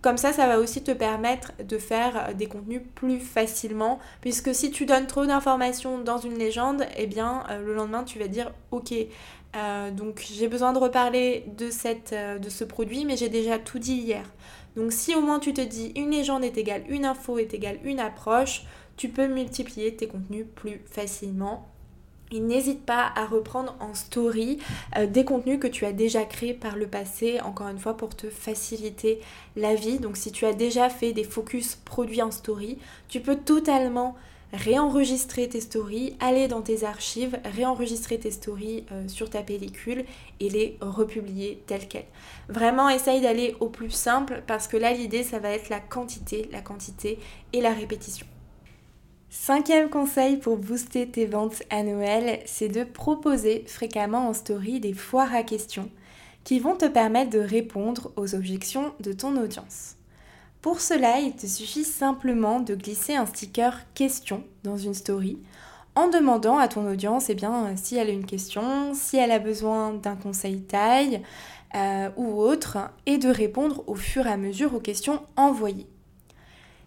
Comme 0.00 0.16
ça, 0.16 0.32
ça 0.32 0.46
va 0.48 0.58
aussi 0.58 0.82
te 0.82 0.90
permettre 0.90 1.52
de 1.62 1.78
faire 1.78 2.34
des 2.34 2.46
contenus 2.46 2.82
plus 2.94 3.20
facilement, 3.20 4.00
puisque 4.20 4.54
si 4.54 4.70
tu 4.70 4.86
donnes 4.86 5.06
trop 5.06 5.26
d'informations 5.26 5.98
dans 5.98 6.18
une 6.18 6.38
légende, 6.38 6.86
eh 6.96 7.06
bien 7.06 7.44
euh, 7.50 7.62
le 7.64 7.74
lendemain 7.74 8.04
tu 8.04 8.18
vas 8.18 8.28
dire 8.28 8.52
ok. 8.70 8.94
Euh, 9.54 9.90
donc 9.90 10.24
j'ai 10.32 10.48
besoin 10.48 10.72
de 10.72 10.78
reparler 10.78 11.44
de, 11.58 11.70
cette, 11.70 12.14
euh, 12.14 12.38
de 12.38 12.48
ce 12.48 12.64
produit, 12.64 13.04
mais 13.04 13.18
j'ai 13.18 13.28
déjà 13.28 13.58
tout 13.58 13.78
dit 13.78 13.96
hier. 13.96 14.24
Donc 14.76 14.92
si 14.92 15.14
au 15.14 15.20
moins 15.20 15.38
tu 15.38 15.52
te 15.52 15.60
dis 15.60 15.92
une 15.94 16.10
légende 16.10 16.44
est 16.44 16.56
égale 16.56 16.84
une 16.88 17.04
info 17.04 17.38
est 17.38 17.52
égale 17.52 17.78
une 17.84 18.00
approche, 18.00 18.64
tu 18.96 19.08
peux 19.08 19.28
multiplier 19.28 19.94
tes 19.94 20.06
contenus 20.06 20.46
plus 20.54 20.80
facilement. 20.86 21.68
Et 22.30 22.40
n'hésite 22.40 22.86
pas 22.86 23.12
à 23.14 23.26
reprendre 23.26 23.76
en 23.78 23.92
story 23.92 24.58
euh, 24.96 25.06
des 25.06 25.24
contenus 25.24 25.60
que 25.60 25.66
tu 25.66 25.84
as 25.84 25.92
déjà 25.92 26.24
créés 26.24 26.54
par 26.54 26.76
le 26.76 26.86
passé, 26.86 27.40
encore 27.42 27.68
une 27.68 27.78
fois 27.78 27.96
pour 27.96 28.16
te 28.16 28.30
faciliter 28.30 29.20
la 29.54 29.74
vie. 29.74 29.98
Donc 29.98 30.16
si 30.16 30.32
tu 30.32 30.46
as 30.46 30.54
déjà 30.54 30.88
fait 30.88 31.12
des 31.12 31.24
focus 31.24 31.76
produits 31.76 32.22
en 32.22 32.30
story, 32.30 32.78
tu 33.08 33.20
peux 33.20 33.36
totalement 33.36 34.16
réenregistrer 34.52 35.48
tes 35.48 35.60
stories, 35.60 36.14
aller 36.20 36.46
dans 36.46 36.60
tes 36.60 36.84
archives, 36.84 37.38
réenregistrer 37.44 38.18
tes 38.18 38.30
stories 38.30 38.84
euh, 38.92 39.08
sur 39.08 39.30
ta 39.30 39.42
pellicule 39.42 40.04
et 40.40 40.50
les 40.50 40.76
republier 40.80 41.62
telles 41.66 41.88
quelles. 41.88 42.06
Vraiment, 42.48 42.88
essaye 42.88 43.20
d'aller 43.20 43.56
au 43.60 43.68
plus 43.68 43.90
simple 43.90 44.42
parce 44.46 44.68
que 44.68 44.76
là, 44.76 44.92
l'idée, 44.92 45.22
ça 45.22 45.38
va 45.38 45.50
être 45.50 45.68
la 45.70 45.80
quantité, 45.80 46.48
la 46.52 46.60
quantité 46.60 47.18
et 47.52 47.60
la 47.60 47.72
répétition. 47.72 48.26
Cinquième 49.34 49.88
conseil 49.88 50.36
pour 50.36 50.58
booster 50.58 51.08
tes 51.08 51.24
ventes 51.24 51.62
à 51.70 51.82
Noël, 51.82 52.40
c'est 52.44 52.68
de 52.68 52.84
proposer 52.84 53.64
fréquemment 53.66 54.28
en 54.28 54.34
story 54.34 54.78
des 54.78 54.92
foires 54.92 55.34
à 55.34 55.42
questions 55.42 55.88
qui 56.44 56.60
vont 56.60 56.76
te 56.76 56.84
permettre 56.84 57.30
de 57.30 57.38
répondre 57.38 58.12
aux 58.16 58.34
objections 58.34 58.92
de 59.00 59.14
ton 59.14 59.38
audience. 59.38 59.96
Pour 60.60 60.82
cela, 60.82 61.18
il 61.20 61.34
te 61.34 61.46
suffit 61.46 61.84
simplement 61.84 62.60
de 62.60 62.74
glisser 62.74 63.14
un 63.14 63.24
sticker 63.24 63.80
question 63.94 64.44
dans 64.64 64.76
une 64.76 64.92
story 64.92 65.38
en 65.94 66.08
demandant 66.08 66.58
à 66.58 66.68
ton 66.68 66.86
audience 66.86 67.30
eh 67.30 67.34
bien, 67.34 67.74
si 67.76 67.96
elle 67.96 68.10
a 68.10 68.12
une 68.12 68.26
question, 68.26 68.92
si 68.92 69.16
elle 69.16 69.32
a 69.32 69.38
besoin 69.38 69.94
d'un 69.94 70.14
conseil 70.14 70.60
taille 70.60 71.22
euh, 71.74 72.10
ou 72.18 72.38
autre, 72.42 72.76
et 73.06 73.16
de 73.16 73.30
répondre 73.30 73.82
au 73.86 73.94
fur 73.94 74.26
et 74.26 74.30
à 74.30 74.36
mesure 74.36 74.74
aux 74.74 74.80
questions 74.80 75.22
envoyées. 75.36 75.88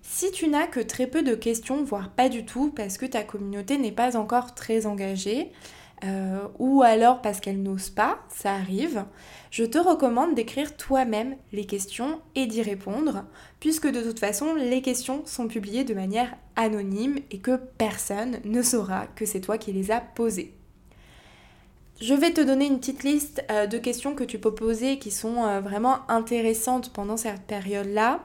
Si 0.07 0.31
tu 0.31 0.47
n'as 0.47 0.67
que 0.67 0.79
très 0.79 1.07
peu 1.07 1.23
de 1.23 1.35
questions, 1.35 1.83
voire 1.83 2.09
pas 2.09 2.29
du 2.29 2.45
tout, 2.45 2.71
parce 2.73 2.97
que 2.97 3.05
ta 3.05 3.23
communauté 3.23 3.77
n'est 3.77 3.91
pas 3.91 4.15
encore 4.15 4.53
très 4.53 4.85
engagée, 4.85 5.51
euh, 6.05 6.47
ou 6.59 6.83
alors 6.83 7.21
parce 7.21 7.39
qu'elle 7.39 7.61
n'ose 7.61 7.89
pas, 7.89 8.19
ça 8.29 8.53
arrive, 8.53 9.03
je 9.49 9.63
te 9.65 9.77
recommande 9.77 10.35
d'écrire 10.35 10.77
toi-même 10.77 11.35
les 11.51 11.65
questions 11.65 12.21
et 12.35 12.45
d'y 12.45 12.61
répondre, 12.61 13.25
puisque 13.59 13.87
de 13.87 14.01
toute 14.01 14.19
façon, 14.19 14.53
les 14.53 14.81
questions 14.81 15.23
sont 15.25 15.47
publiées 15.47 15.83
de 15.83 15.93
manière 15.93 16.35
anonyme 16.55 17.17
et 17.31 17.39
que 17.39 17.59
personne 17.77 18.39
ne 18.45 18.61
saura 18.61 19.07
que 19.15 19.25
c'est 19.25 19.41
toi 19.41 19.57
qui 19.57 19.73
les 19.73 19.91
as 19.91 20.01
posées. 20.01 20.53
Je 21.99 22.13
vais 22.13 22.31
te 22.31 22.41
donner 22.41 22.67
une 22.67 22.79
petite 22.79 23.03
liste 23.03 23.43
euh, 23.49 23.67
de 23.67 23.77
questions 23.77 24.15
que 24.15 24.23
tu 24.23 24.37
peux 24.37 24.53
poser 24.53 24.99
qui 24.99 25.11
sont 25.11 25.43
euh, 25.43 25.61
vraiment 25.61 26.09
intéressantes 26.09 26.93
pendant 26.93 27.17
cette 27.17 27.41
période-là. 27.41 28.21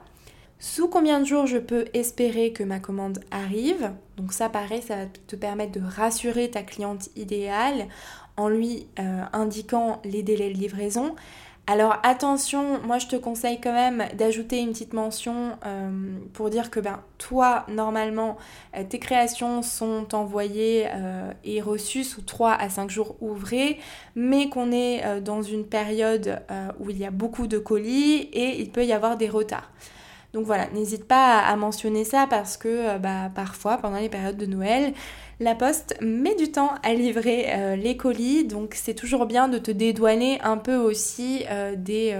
Sous 0.63 0.87
combien 0.87 1.19
de 1.19 1.25
jours 1.25 1.47
je 1.47 1.57
peux 1.57 1.85
espérer 1.95 2.53
que 2.53 2.63
ma 2.63 2.79
commande 2.79 3.17
arrive? 3.31 3.93
Donc 4.17 4.31
ça 4.31 4.47
pareil, 4.47 4.83
ça 4.83 4.95
va 4.95 5.05
te 5.25 5.35
permettre 5.35 5.71
de 5.71 5.81
rassurer 5.83 6.51
ta 6.51 6.61
cliente 6.61 7.09
idéale 7.15 7.87
en 8.37 8.47
lui 8.47 8.85
euh, 8.99 9.23
indiquant 9.33 9.99
les 10.05 10.21
délais 10.21 10.53
de 10.53 10.59
livraison. 10.59 11.15
Alors 11.65 11.97
attention, 12.03 12.79
moi 12.83 12.99
je 12.99 13.07
te 13.07 13.15
conseille 13.15 13.59
quand 13.59 13.73
même 13.73 14.05
d'ajouter 14.15 14.59
une 14.59 14.69
petite 14.69 14.93
mention 14.93 15.57
euh, 15.65 15.89
pour 16.33 16.51
dire 16.51 16.69
que 16.69 16.79
ben, 16.79 17.01
toi, 17.17 17.65
normalement, 17.67 18.37
euh, 18.77 18.83
tes 18.87 18.99
créations 18.99 19.63
sont 19.63 20.13
envoyées 20.13 20.87
et 21.43 21.59
reçues 21.59 22.03
sous 22.03 22.21
3 22.21 22.51
à 22.51 22.69
5 22.69 22.87
jours 22.87 23.15
ouvrés, 23.19 23.79
mais 24.13 24.47
qu'on 24.47 24.71
est 24.71 25.21
dans 25.21 25.41
une 25.41 25.65
période 25.65 26.43
où 26.79 26.91
il 26.91 26.99
y 26.99 27.05
a 27.05 27.11
beaucoup 27.11 27.47
de 27.47 27.57
colis 27.57 28.29
et 28.31 28.61
il 28.61 28.69
peut 28.69 28.85
y 28.85 28.93
avoir 28.93 29.17
des 29.17 29.27
retards. 29.27 29.71
Donc 30.33 30.45
voilà, 30.45 30.69
n'hésite 30.69 31.05
pas 31.05 31.39
à, 31.39 31.55
mentionner 31.57 32.05
ça 32.05 32.25
parce 32.29 32.55
que 32.55 32.67
euh, 32.69 32.97
bah, 32.97 33.29
parfois, 33.35 33.77
pendant 33.77 33.97
les 33.97 34.07
périodes 34.07 34.37
de 34.37 34.45
Noël, 34.45 34.93
la 35.41 35.55
poste 35.55 35.97
met 35.99 36.35
du 36.35 36.51
temps 36.51 36.71
à 36.83 36.93
livrer 36.93 37.47
euh, 37.49 37.75
les 37.75 37.97
colis, 37.97 38.45
donc 38.45 38.75
c'est 38.75 38.93
toujours 38.93 39.25
bien 39.25 39.49
de 39.49 39.57
te 39.57 39.71
dédouaner 39.71 40.39
un 40.41 40.57
peu 40.57 40.77
aussi 40.77 41.43
euh, 41.49 41.75
des, 41.75 42.15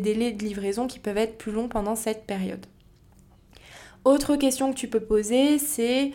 délais 0.00 0.32
de 0.32 0.42
livraison 0.42 0.86
qui 0.86 0.98
peuvent 0.98 1.18
être 1.18 1.36
plus 1.36 1.52
longs 1.52 1.68
pendant 1.68 1.94
cette 1.94 2.24
période. 2.24 2.64
Autre 4.04 4.36
question 4.36 4.72
que 4.72 4.76
tu 4.76 4.88
peux 4.88 5.00
poser, 5.00 5.58
c'est 5.58 6.10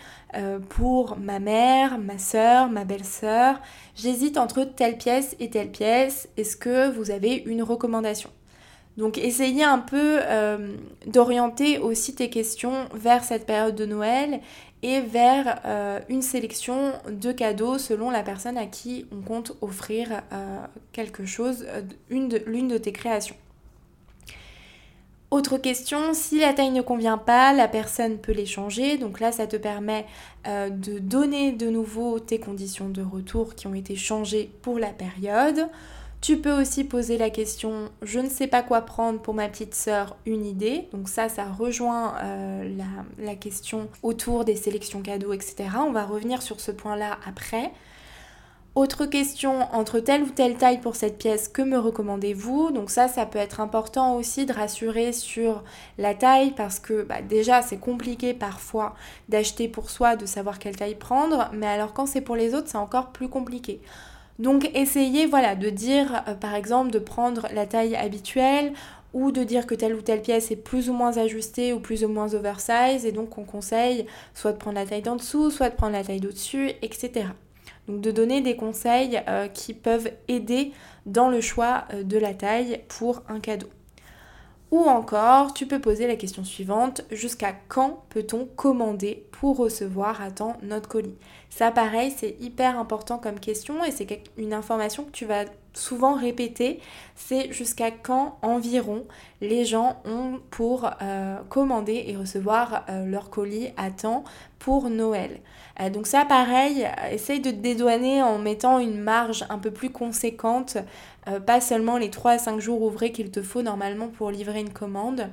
pour 0.67 1.17
ma 1.17 1.39
mère, 1.39 1.98
ma 2.00 2.17
soeur, 2.17 2.70
ma 2.70 2.84
belle-sœur, 2.84 3.62
j'hésite 3.96 4.38
entre 4.38 4.65
telle 4.65 4.98
pièce 4.98 5.38
et 5.39 5.50
telle 5.50 5.72
pièce, 5.72 6.27
est-ce 6.36 6.58
que 6.58 6.91
vous 6.91 7.12
avez 7.12 7.44
une 7.46 7.63
recommandation? 7.63 8.29
Donc 8.98 9.20
essayez 9.20 9.63
un 9.63 9.77
peu 9.77 10.20
euh, 10.24 10.75
d'orienter 11.06 11.77
aussi 11.77 12.16
tes 12.16 12.30
questions 12.30 12.89
vers 12.94 13.24
cette 13.24 13.46
période 13.46 13.75
de 13.75 13.86
Noël 13.86 14.42
et 14.82 15.01
vers 15.01 15.62
euh, 15.66 16.00
une 16.10 16.24
sélection 16.24 16.94
de 17.10 17.32
cadeaux 17.32 17.77
selon 17.77 18.10
la 18.10 18.24
personne 18.24 18.58
à 18.58 18.66
qui 18.66 19.06
on 19.12 19.22
compte 19.22 19.54
offrir 19.62 20.24
euh, 20.34 20.58
quelque 20.94 21.25
chose, 21.25 21.66
l'une 22.10 22.27
de, 22.27 22.77
tes 22.77 22.92
créations. 22.92 23.36
Autre 25.30 25.58
question, 25.58 26.13
si 26.13 26.39
la 26.39 26.54
taille 26.54 26.72
ne 26.72 26.82
convient 26.82 27.18
pas, 27.18 27.54
la 27.54 27.68
personne 27.68 28.18
peut 28.18 28.32
les 28.32 28.46
changer. 28.46 28.98
Donc 28.98 29.20
là, 29.20 29.32
ça 29.32 29.46
te 29.46 29.58
permet 29.58 30.06
de 30.46 31.00
donner 31.00 31.51
de 31.51 31.70
nouveau 31.70 32.20
tes 32.20 32.39
conditions 32.39 32.88
de 32.88 33.01
retour 33.01 33.54
qui 33.54 33.68
ont 33.68 33.74
été 33.74 33.98
changées 33.98 34.50
pour 34.62 34.80
la 34.80 34.92
période. 34.92 35.68
Tu 36.20 36.38
peux 36.38 36.52
aussi 36.52 36.84
poser 36.84 37.18
la 37.18 37.30
question 37.30 37.90
je 38.02 38.20
ne 38.20 38.30
sais 38.30 38.48
pas 38.48 38.64
quoi 38.64 38.82
prendre 38.82 39.20
pour 39.20 39.36
ma 39.36 39.48
petite 39.48 39.76
sœur, 39.76 40.18
une 40.26 40.46
idée. 40.46 40.88
Donc 40.92 41.10
ça, 41.10 41.30
ça 41.30 41.46
rejoint 41.46 42.16
euh, 42.24 42.76
la, 43.20 43.36
question 43.36 43.88
autour 44.02 44.44
des 44.44 44.56
sélections 44.56 45.02
cadeaux, 45.02 45.34
etc. 45.34 45.70
On 45.80 45.92
va 45.92 46.06
revenir 46.06 46.42
sur 46.42 46.60
ce 46.60 46.72
point-là 46.72 47.20
après. 47.28 47.72
Autre 48.74 49.08
question, 49.08 49.74
entre 49.74 50.00
telle 50.00 50.22
ou 50.22 50.30
telle 50.30 50.56
taille 50.56 50.80
pour 50.82 50.96
cette 50.96 51.18
pièce, 51.18 51.48
que 51.48 51.64
me 51.64 51.80
recommandez-vous? 51.80 52.72
Donc 52.72 52.92
ça, 52.92 53.08
ça 53.08 53.26
peut 53.26 53.40
être 53.40 53.60
important 53.60 54.16
aussi 54.16 54.46
de 54.46 54.54
rassurer 54.54 55.14
sur 55.14 55.64
la 55.98 56.14
taille 56.14 56.52
parce 56.52 56.80
que 56.80 57.02
bah, 57.02 57.22
déjà, 57.22 57.62
c'est 57.62 57.80
compliqué 57.80 58.34
parfois 58.36 58.96
d'acheter 59.30 59.68
pour 59.68 59.90
soi, 59.90 60.16
de 60.16 60.28
savoir 60.28 60.60
quelle 60.60 60.76
taille 60.76 60.96
prendre, 60.96 61.50
mais 61.54 61.68
alors 61.68 61.94
quand 61.94 62.06
c'est 62.06 62.22
pour 62.22 62.36
les 62.36 62.54
autres, 62.54 62.68
c'est 62.70 62.78
encore 62.78 63.12
plus 63.12 63.30
compliqué. 63.30 63.82
Donc 64.39 64.70
essayez 64.75 65.25
voilà, 65.25 65.56
de 65.56 65.70
dire 65.70 66.24
euh, 66.27 66.36
par 66.36 66.53
exemple 66.53 66.91
de 66.91 67.00
prendre 67.00 67.48
la 67.53 67.65
taille 67.65 67.96
habituelle 67.96 68.74
ou 69.13 69.32
de 69.32 69.44
dire 69.44 69.65
que 69.65 69.74
telle 69.74 69.96
ou 69.96 70.01
telle 70.01 70.22
pièce 70.22 70.51
est 70.51 70.58
plus 70.58 70.89
ou 70.89 70.94
moins 70.94 71.17
ajustée 71.17 71.74
ou 71.74 71.79
plus 71.79 72.03
ou 72.03 72.08
moins 72.08 72.34
oversize 72.34 73.06
et 73.06 73.12
donc 73.12 73.38
on 73.38 73.44
conseille 73.44 74.06
soit 74.34 74.51
de 74.51 74.58
prendre 74.58 74.77
la 74.77 74.86
taille 74.86 75.01
d'en 75.01 75.15
dessous, 75.15 75.50
soit 75.50 75.70
de 75.70 75.75
prendre 75.75 75.94
la 75.94 76.03
taille 76.03 76.20
d'au-dessus, 76.20 76.72
etc. 76.82 77.27
Donc 77.88 78.01
de 78.01 78.12
donner 78.12 78.41
des 78.41 78.56
conseils 78.56 79.20
euh, 79.27 79.48
qui 79.48 79.74
peuvent 79.74 80.12
aider 80.27 80.72
dans 81.06 81.29
le 81.29 81.41
choix 81.41 81.86
euh, 81.94 82.03
de 82.03 82.17
la 82.17 82.34
taille 82.34 82.82
pour 82.89 83.24
un 83.29 83.39
cadeau. 83.39 83.67
Ou 84.70 84.82
encore, 84.82 85.53
tu 85.53 85.65
peux 85.65 85.79
poser 85.79 86.08
la 86.08 86.17
question 86.17 86.44
suivante, 86.44 87.01
jusqu'à 87.10 87.53
quand 87.70 88.03
peut-on 88.10 88.46
commander 88.46 89.25
pour 89.32 89.56
recevoir 89.56 90.22
à 90.22 90.29
temps 90.29 90.58
notre 90.62 90.89
colis? 90.89 91.15
Ça 91.50 91.72
pareil, 91.72 92.13
c'est 92.16 92.36
hyper 92.39 92.77
important 92.77 93.18
comme 93.18 93.39
question 93.39 93.84
et 93.84 93.92
c'est 93.92 94.22
une 94.38 94.54
information 94.54 95.04
que 95.06 95.12
tu 95.12 95.25
vas 95.25 95.46
souvent 95.74 96.16
répéter, 96.16 96.80
c'est 97.16 97.51
jusqu'à 97.51 97.92
quand 97.92 98.38
environ 98.42 99.06
les 99.42 99.63
gens 99.66 100.01
ont 100.06 100.39
pour 100.50 100.89
euh, 101.01 101.38
commander 101.50 102.06
et 102.08 102.16
recevoir 102.16 102.86
euh, 102.89 103.06
leur 103.06 103.30
colis 103.30 103.70
à 103.77 103.92
temps 103.92 104.24
pour 104.60 104.89
Noël. 104.89 105.39
Euh, 105.80 105.89
donc 105.89 106.08
ça 106.08 106.25
pareil, 106.25 106.88
essaye 107.12 107.39
de 107.39 107.51
te 107.51 107.56
dédouaner 107.56 108.22
en 108.22 108.39
mettant 108.39 108.80
une 108.80 109.00
marge 109.00 109.46
un 109.50 109.60
peu 109.60 109.72
plus 109.72 109.92
conséquente, 109.92 110.77
pas 111.46 111.60
seulement 111.60 111.98
les 111.98 112.10
3 112.10 112.32
à 112.32 112.38
5 112.38 112.60
jours 112.60 112.82
ouvrés 112.82 113.12
qu'il 113.12 113.32
te 113.32 113.42
faut 113.42 113.62
normalement 113.62 114.08
pour 114.08 114.32
livrer 114.32 114.62
une 114.62 114.72
commande 114.72 115.30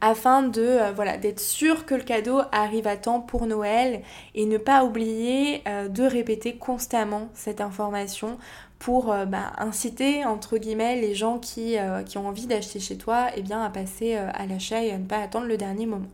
afin 0.00 0.42
de 0.42 0.78
voilà 0.94 1.16
d'être 1.16 1.40
sûr 1.40 1.84
que 1.86 1.94
le 1.94 2.02
cadeau 2.02 2.40
arrive 2.52 2.86
à 2.86 2.96
temps 2.96 3.20
pour 3.20 3.46
Noël 3.46 4.02
et 4.34 4.46
ne 4.46 4.58
pas 4.58 4.84
oublier 4.84 5.62
de 5.66 6.02
répéter 6.04 6.56
constamment 6.56 7.28
cette 7.34 7.60
information 7.60 8.38
pour 8.78 9.12
euh, 9.12 9.24
bah, 9.24 9.52
inciter 9.58 10.24
entre 10.24 10.58
guillemets 10.58 11.00
les 11.00 11.14
gens 11.14 11.38
qui, 11.38 11.78
euh, 11.78 12.02
qui 12.02 12.18
ont 12.18 12.28
envie 12.28 12.46
d'acheter 12.46 12.80
chez 12.80 12.96
toi 12.96 13.28
et 13.30 13.38
eh 13.38 13.42
bien, 13.42 13.62
à 13.62 13.70
passer 13.70 14.16
euh, 14.16 14.30
à 14.34 14.46
l'achat 14.46 14.82
et 14.82 14.92
à 14.92 14.98
ne 14.98 15.06
pas 15.06 15.18
attendre 15.18 15.46
le 15.46 15.56
dernier 15.56 15.86
moment. 15.86 16.08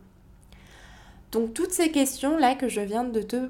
Donc 1.35 1.53
toutes 1.53 1.73
ces 1.73 1.91
questions-là 1.91 2.55
que 2.55 2.69
je 2.69 2.79
viens 2.79 3.03
de 3.03 3.21
te 3.21 3.49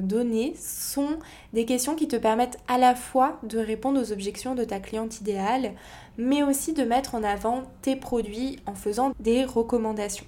donner 0.00 0.54
sont 0.58 1.18
des 1.52 1.66
questions 1.66 1.94
qui 1.94 2.08
te 2.08 2.16
permettent 2.16 2.58
à 2.66 2.78
la 2.78 2.94
fois 2.94 3.38
de 3.42 3.58
répondre 3.58 4.00
aux 4.00 4.10
objections 4.10 4.54
de 4.54 4.64
ta 4.64 4.80
cliente 4.80 5.20
idéale, 5.20 5.72
mais 6.16 6.42
aussi 6.42 6.72
de 6.72 6.82
mettre 6.82 7.14
en 7.14 7.22
avant 7.22 7.64
tes 7.82 7.94
produits 7.94 8.58
en 8.64 8.74
faisant 8.74 9.12
des 9.20 9.44
recommandations. 9.44 10.24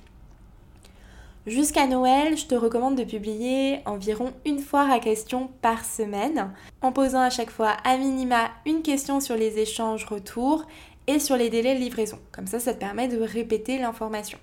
Jusqu'à 1.46 1.86
Noël, 1.86 2.36
je 2.36 2.44
te 2.44 2.54
recommande 2.54 2.96
de 2.96 3.04
publier 3.04 3.80
environ 3.86 4.34
une 4.44 4.58
foire 4.58 4.90
à 4.90 5.00
questions 5.00 5.48
par 5.62 5.86
semaine, 5.86 6.52
en 6.82 6.92
posant 6.92 7.22
à 7.22 7.30
chaque 7.30 7.48
fois 7.48 7.74
à 7.84 7.96
minima 7.96 8.50
une 8.66 8.82
question 8.82 9.20
sur 9.20 9.34
les 9.34 9.58
échanges 9.58 10.04
retours 10.04 10.66
et 11.06 11.18
sur 11.18 11.38
les 11.38 11.48
délais 11.48 11.74
de 11.74 11.80
livraison. 11.80 12.18
Comme 12.32 12.46
ça, 12.46 12.60
ça 12.60 12.74
te 12.74 12.78
permet 12.78 13.08
de 13.08 13.18
répéter 13.18 13.78
l'information. 13.78 14.38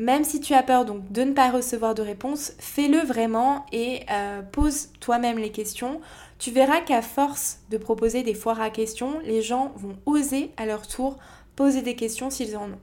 Même 0.00 0.24
si 0.24 0.40
tu 0.40 0.54
as 0.54 0.62
peur 0.62 0.86
donc 0.86 1.12
de 1.12 1.20
ne 1.24 1.34
pas 1.34 1.50
recevoir 1.50 1.94
de 1.94 2.00
réponse, 2.00 2.54
fais-le 2.58 3.00
vraiment 3.00 3.66
et 3.70 4.00
euh, 4.10 4.40
pose 4.40 4.88
toi-même 4.98 5.36
les 5.36 5.52
questions. 5.52 6.00
Tu 6.38 6.50
verras 6.50 6.80
qu'à 6.80 7.02
force 7.02 7.58
de 7.68 7.76
proposer 7.76 8.22
des 8.22 8.32
foires 8.32 8.62
à 8.62 8.70
questions, 8.70 9.18
les 9.26 9.42
gens 9.42 9.74
vont 9.76 9.98
oser 10.06 10.52
à 10.56 10.64
leur 10.64 10.86
tour 10.86 11.18
poser 11.54 11.82
des 11.82 11.96
questions 11.96 12.30
s'ils 12.30 12.56
en 12.56 12.70
ont. 12.70 12.78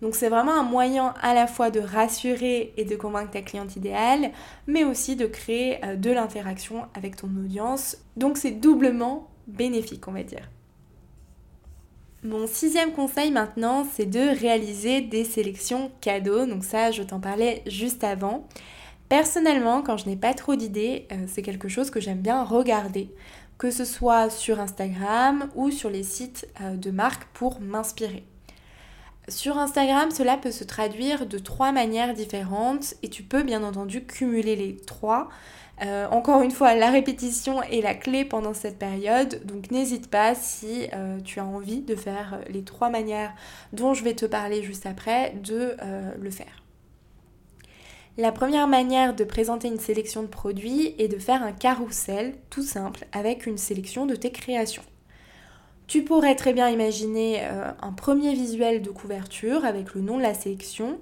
Donc 0.00 0.14
c'est 0.14 0.30
vraiment 0.30 0.54
un 0.54 0.62
moyen 0.62 1.12
à 1.20 1.34
la 1.34 1.46
fois 1.46 1.70
de 1.70 1.80
rassurer 1.80 2.72
et 2.78 2.86
de 2.86 2.96
convaincre 2.96 3.32
ta 3.32 3.42
cliente 3.42 3.76
idéale, 3.76 4.30
mais 4.66 4.84
aussi 4.84 5.16
de 5.16 5.26
créer 5.26 5.84
euh, 5.84 5.96
de 5.96 6.10
l'interaction 6.12 6.86
avec 6.94 7.16
ton 7.16 7.26
audience. 7.26 7.98
Donc 8.16 8.38
c'est 8.38 8.52
doublement 8.52 9.28
bénéfique, 9.46 10.08
on 10.08 10.12
va 10.12 10.22
dire. 10.22 10.48
Mon 12.24 12.46
sixième 12.46 12.92
conseil 12.92 13.30
maintenant, 13.30 13.84
c'est 13.84 14.06
de 14.06 14.18
réaliser 14.40 15.02
des 15.02 15.24
sélections 15.24 15.92
cadeaux. 16.00 16.46
Donc 16.46 16.64
ça, 16.64 16.90
je 16.90 17.02
t'en 17.02 17.20
parlais 17.20 17.62
juste 17.66 18.02
avant. 18.02 18.48
Personnellement, 19.10 19.82
quand 19.82 19.98
je 19.98 20.06
n'ai 20.06 20.16
pas 20.16 20.32
trop 20.32 20.54
d'idées, 20.56 21.06
euh, 21.12 21.26
c'est 21.26 21.42
quelque 21.42 21.68
chose 21.68 21.90
que 21.90 22.00
j'aime 22.00 22.22
bien 22.22 22.42
regarder, 22.42 23.10
que 23.58 23.70
ce 23.70 23.84
soit 23.84 24.30
sur 24.30 24.58
Instagram 24.58 25.50
ou 25.54 25.70
sur 25.70 25.90
les 25.90 26.02
sites 26.02 26.48
euh, 26.62 26.76
de 26.76 26.90
marques 26.90 27.26
pour 27.34 27.60
m'inspirer. 27.60 28.24
Sur 29.28 29.58
Instagram, 29.58 30.10
cela 30.10 30.38
peut 30.38 30.50
se 30.50 30.64
traduire 30.64 31.26
de 31.26 31.38
trois 31.38 31.72
manières 31.72 32.14
différentes 32.14 32.94
et 33.02 33.10
tu 33.10 33.22
peux 33.22 33.42
bien 33.42 33.62
entendu 33.62 34.06
cumuler 34.06 34.56
les 34.56 34.76
trois. 34.76 35.28
Euh, 35.82 36.06
encore 36.10 36.42
une 36.42 36.52
fois, 36.52 36.74
la 36.74 36.90
répétition 36.90 37.62
est 37.62 37.80
la 37.80 37.94
clé 37.94 38.24
pendant 38.24 38.54
cette 38.54 38.78
période, 38.78 39.44
donc 39.44 39.70
n'hésite 39.70 40.08
pas 40.08 40.34
si 40.34 40.86
euh, 40.92 41.20
tu 41.20 41.40
as 41.40 41.44
envie 41.44 41.80
de 41.80 41.96
faire 41.96 42.40
les 42.48 42.62
trois 42.62 42.90
manières 42.90 43.34
dont 43.72 43.92
je 43.92 44.04
vais 44.04 44.14
te 44.14 44.26
parler 44.26 44.62
juste 44.62 44.86
après, 44.86 45.34
de 45.42 45.76
euh, 45.82 46.12
le 46.18 46.30
faire. 46.30 46.62
La 48.16 48.30
première 48.30 48.68
manière 48.68 49.16
de 49.16 49.24
présenter 49.24 49.66
une 49.66 49.80
sélection 49.80 50.22
de 50.22 50.28
produits 50.28 50.94
est 50.98 51.08
de 51.08 51.18
faire 51.18 51.42
un 51.42 51.50
carrousel 51.50 52.34
tout 52.48 52.62
simple 52.62 53.06
avec 53.10 53.44
une 53.44 53.58
sélection 53.58 54.06
de 54.06 54.14
tes 54.14 54.30
créations. 54.30 54.84
Tu 55.88 56.04
pourrais 56.04 56.36
très 56.36 56.52
bien 56.52 56.68
imaginer 56.68 57.44
un 57.44 57.92
premier 57.92 58.32
visuel 58.32 58.80
de 58.82 58.90
couverture 58.90 59.64
avec 59.64 59.94
le 59.94 60.00
nom 60.00 60.16
de 60.16 60.22
la 60.22 60.32
sélection, 60.32 61.00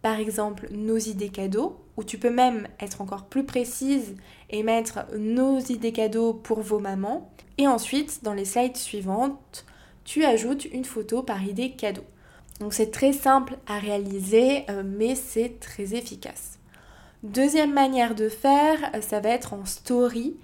par 0.00 0.18
exemple 0.18 0.66
nos 0.72 0.96
idées 0.96 1.28
cadeaux, 1.28 1.83
ou 1.96 2.04
tu 2.04 2.18
peux 2.18 2.30
même 2.30 2.66
être 2.80 3.00
encore 3.00 3.26
plus 3.26 3.44
précise 3.44 4.16
et 4.50 4.62
mettre 4.62 5.06
nos 5.16 5.58
idées 5.60 5.92
cadeaux 5.92 6.34
pour 6.34 6.60
vos 6.60 6.80
mamans. 6.80 7.30
Et 7.58 7.68
ensuite, 7.68 8.24
dans 8.24 8.34
les 8.34 8.44
slides 8.44 8.76
suivantes, 8.76 9.64
tu 10.04 10.24
ajoutes 10.24 10.64
une 10.66 10.84
photo 10.84 11.22
par 11.22 11.42
idée 11.42 11.70
cadeau. 11.70 12.04
Donc 12.60 12.72
c'est 12.72 12.90
très 12.90 13.12
simple 13.12 13.56
à 13.66 13.78
réaliser, 13.78 14.64
euh, 14.70 14.82
mais 14.84 15.14
c'est 15.14 15.58
très 15.60 15.94
efficace. 15.94 16.58
Deuxième 17.22 17.72
manière 17.72 18.14
de 18.14 18.28
faire, 18.28 18.78
euh, 18.94 19.00
ça 19.00 19.20
va 19.20 19.30
être 19.30 19.54
en 19.54 19.64
story. 19.64 20.36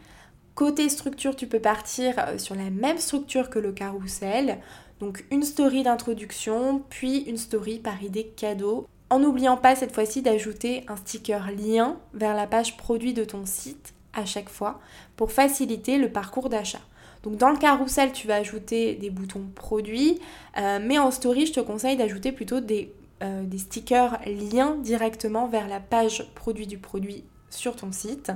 Côté 0.54 0.88
structure, 0.88 1.36
tu 1.36 1.46
peux 1.46 1.60
partir 1.60 2.14
euh, 2.18 2.38
sur 2.38 2.54
la 2.54 2.70
même 2.70 2.98
structure 2.98 3.50
que 3.50 3.58
le 3.58 3.72
carrousel. 3.72 4.58
Donc 4.98 5.24
une 5.30 5.42
story 5.42 5.82
d'introduction, 5.82 6.82
puis 6.90 7.18
une 7.18 7.36
story 7.36 7.78
par 7.78 8.02
idée 8.02 8.26
cadeau. 8.36 8.88
En 9.10 9.18
n'oubliant 9.18 9.56
pas 9.56 9.76
cette 9.76 9.92
fois-ci 9.92 10.22
d'ajouter 10.22 10.84
un 10.88 10.96
sticker 10.96 11.50
lien 11.50 11.96
vers 12.14 12.34
la 12.34 12.46
page 12.46 12.76
produit 12.76 13.12
de 13.12 13.24
ton 13.24 13.44
site 13.44 13.92
à 14.12 14.24
chaque 14.24 14.48
fois 14.48 14.80
pour 15.16 15.32
faciliter 15.32 15.98
le 15.98 16.10
parcours 16.10 16.48
d'achat. 16.48 16.80
Donc 17.22 17.36
dans 17.36 17.50
le 17.50 17.58
carrousel, 17.58 18.12
tu 18.12 18.26
vas 18.26 18.36
ajouter 18.36 18.94
des 18.94 19.10
boutons 19.10 19.46
produits, 19.54 20.20
euh, 20.56 20.78
mais 20.82 20.98
en 20.98 21.10
story, 21.10 21.46
je 21.46 21.52
te 21.52 21.60
conseille 21.60 21.96
d'ajouter 21.96 22.32
plutôt 22.32 22.60
des 22.60 22.92
euh, 23.22 23.44
des 23.44 23.58
stickers 23.58 24.18
liens 24.24 24.76
directement 24.76 25.46
vers 25.46 25.68
la 25.68 25.78
page 25.78 26.24
produit 26.34 26.66
du 26.66 26.78
produit 26.78 27.22
sur 27.50 27.76
ton 27.76 27.92
site. 27.92 28.32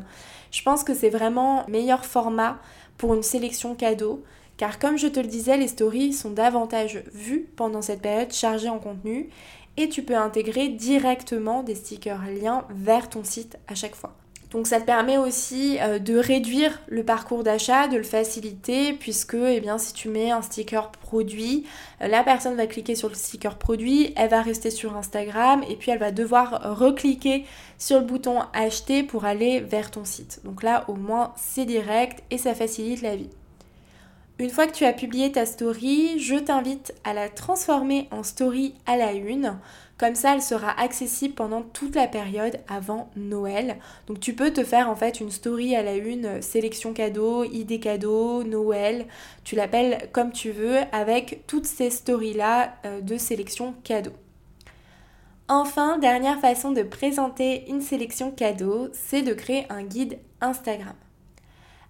Je 0.51 0.63
pense 0.63 0.85
que 0.85 0.93
c'est 0.93 1.09
vraiment 1.09 1.65
meilleur 1.69 2.05
format 2.05 2.59
pour 2.99 3.15
une 3.15 3.23
sélection 3.23 3.75
cadeau 3.75 4.23
car 4.57 4.79
comme 4.79 4.99
je 4.99 5.09
te 5.09 5.21
le 5.21 5.27
disais, 5.27 5.57
les 5.57 5.69
stories 5.69 6.13
sont 6.13 6.31
davantage 6.31 7.03
vues 7.13 7.49
pendant 7.57 7.83
cette 7.83 8.03
période 8.03 8.33
chargée 8.33 8.69
en 8.69 8.79
contenu 8.79 9.29
et 9.77 9.89
tu 9.89 10.03
peux 10.03 10.17
intégrer 10.17 10.69
directement 10.69 11.63
des 11.63 11.75
stickers 11.75 12.23
liens 12.41 12.65
vers 12.71 13.09
ton 13.09 13.25
site 13.25 13.59
à 13.67 13.75
chaque 13.75 13.97
fois. 13.97 14.15
Donc 14.55 14.69
ça 14.69 14.81
te 14.81 14.87
permet 14.87 15.19
aussi 15.19 15.79
euh, 15.81 15.99
de 15.99 16.17
réduire 16.17 16.81
le 16.87 17.03
parcours 17.03 17.43
d'achat, 17.43 17.89
de 17.89 17.97
le 17.97 18.05
faciliter, 18.05 18.93
puisque 18.93 19.35
eh 19.35 19.61
si 19.79 19.93
tu 19.95 20.09
mets 20.09 20.31
un 20.31 20.43
sticker 20.43 20.93
produit, 20.93 21.67
euh, 22.01 22.07
la 22.07 22.23
personne 22.23 22.55
va 22.55 22.69
cliquer 22.69 22.95
sur 22.95 23.09
le 23.09 23.17
sticker 23.17 23.59
produit, 23.59 24.13
elle 24.15 24.31
va 24.31 24.43
rester 24.43 24.71
sur 24.71 24.97
Instagram 24.97 25.65
et 25.69 25.75
puis 25.75 25.91
elle 25.91 25.99
va 25.99 26.13
devoir 26.13 26.79
recliquer 26.79 27.45
sur 27.79 27.99
le 27.99 28.07
bouton 28.07 28.43
acheter 28.53 29.03
pour 29.03 29.25
aller 29.25 29.59
vers 29.59 29.91
ton 29.91 30.05
site. 30.05 30.39
Donc 30.45 30.63
là 30.63 30.85
au 30.87 30.95
moins 30.95 31.33
c'est 31.37 31.65
direct 31.65 32.23
et 32.31 32.39
ça 32.39 32.55
facilite 32.55 33.03
la 33.03 33.17
vie. 33.17 33.31
Une 34.41 34.51
fois 34.51 34.67
que 34.67 34.73
tu 34.73 34.85
as 34.85 34.93
publié 34.93 35.31
ta 35.31 35.47
story, 35.47 36.19
je 36.19 36.35
t'invite 36.35 36.93
à 37.05 37.15
la 37.15 37.29
transformer 37.29 38.09
en 38.11 38.25
story 38.25 38.75
à 38.85 38.97
la 38.97 39.13
une. 39.13 39.61
Comme 39.97 40.17
ça, 40.17 40.35
elle 40.35 40.43
sera 40.43 40.71
accessible 40.81 41.35
pendant 41.35 41.63
toute 41.63 41.95
la 41.95 42.09
période 42.09 42.59
avant 42.67 43.11
Noël. 43.15 43.79
Donc 44.09 44.19
tu 44.19 44.35
peux 44.35 44.53
te 44.53 44.65
faire 44.65 44.91
en 44.91 44.97
fait 44.97 45.21
une 45.21 45.31
story 45.31 45.77
à 45.77 45.85
la 45.85 45.95
une, 45.95 46.27
euh, 46.27 46.41
sélection 46.41 46.93
cadeau, 46.93 47.45
idée 47.45 47.79
cadeau, 47.79 48.43
Noël. 48.43 49.07
Tu 49.45 49.55
l'appelles 49.55 50.09
comme 50.11 50.33
tu 50.33 50.51
veux 50.51 50.79
avec 50.91 51.47
toutes 51.47 51.67
ces 51.67 51.91
stories-là 51.91 52.75
euh, 52.87 53.01
de 53.01 53.17
sélection 53.17 53.77
cadeau. 53.85 54.13
Enfin, 55.47 55.99
dernière 55.99 56.41
façon 56.41 56.73
de 56.73 56.83
présenter 56.83 57.71
une 57.71 57.83
sélection 57.83 58.33
cadeau, 58.33 58.89
c'est 58.93 59.23
de 59.23 59.33
créer 59.33 59.67
un 59.71 59.85
guide 59.85 60.19
Instagram. 60.41 60.95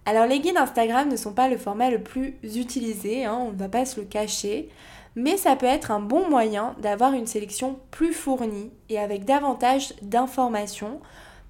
Alors 0.05 0.27
les 0.27 0.39
guides 0.39 0.57
Instagram 0.57 1.09
ne 1.09 1.15
sont 1.15 1.33
pas 1.33 1.49
le 1.49 1.57
format 1.57 1.89
le 1.89 2.01
plus 2.01 2.35
utilisé, 2.43 3.25
hein, 3.25 3.37
on 3.41 3.51
ne 3.51 3.57
va 3.57 3.69
pas 3.69 3.85
se 3.85 3.99
le 3.99 4.05
cacher, 4.05 4.69
mais 5.15 5.35
ça 5.35 5.55
peut 5.55 5.65
être 5.65 5.89
un 5.91 5.99
bon 5.99 6.29
moyen 6.29 6.75
d'avoir 6.79 7.13
une 7.13 7.25
sélection 7.25 7.79
plus 7.89 8.13
fournie 8.13 8.71
et 8.89 8.99
avec 8.99 9.25
davantage 9.25 9.93
d'informations, 10.01 10.99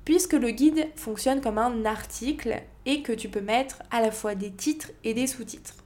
puisque 0.05 0.33
le 0.33 0.51
guide 0.51 0.87
fonctionne 0.95 1.41
comme 1.41 1.57
un 1.57 1.83
article 1.83 2.61
et 2.85 3.01
que 3.01 3.11
tu 3.11 3.27
peux 3.27 3.41
mettre 3.41 3.81
à 3.91 4.01
la 4.01 4.11
fois 4.11 4.35
des 4.35 4.51
titres 4.51 4.91
et 5.03 5.13
des 5.13 5.27
sous-titres. 5.27 5.84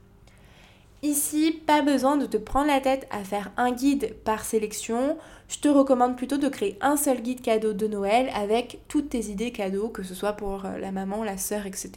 Ici, 1.02 1.62
pas 1.66 1.80
besoin 1.80 2.18
de 2.18 2.26
te 2.26 2.36
prendre 2.36 2.66
la 2.66 2.80
tête 2.80 3.08
à 3.10 3.24
faire 3.24 3.52
un 3.56 3.72
guide 3.72 4.14
par 4.22 4.44
sélection. 4.44 5.16
Je 5.48 5.58
te 5.58 5.68
recommande 5.68 6.14
plutôt 6.14 6.36
de 6.36 6.48
créer 6.48 6.76
un 6.82 6.98
seul 6.98 7.22
guide 7.22 7.40
cadeau 7.40 7.72
de 7.72 7.86
Noël 7.86 8.30
avec 8.34 8.80
toutes 8.86 9.08
tes 9.08 9.30
idées 9.30 9.50
cadeaux, 9.50 9.88
que 9.88 10.02
ce 10.02 10.14
soit 10.14 10.34
pour 10.34 10.66
euh, 10.66 10.76
la 10.76 10.92
maman, 10.92 11.24
la 11.24 11.38
sœur, 11.38 11.64
etc. 11.64 11.90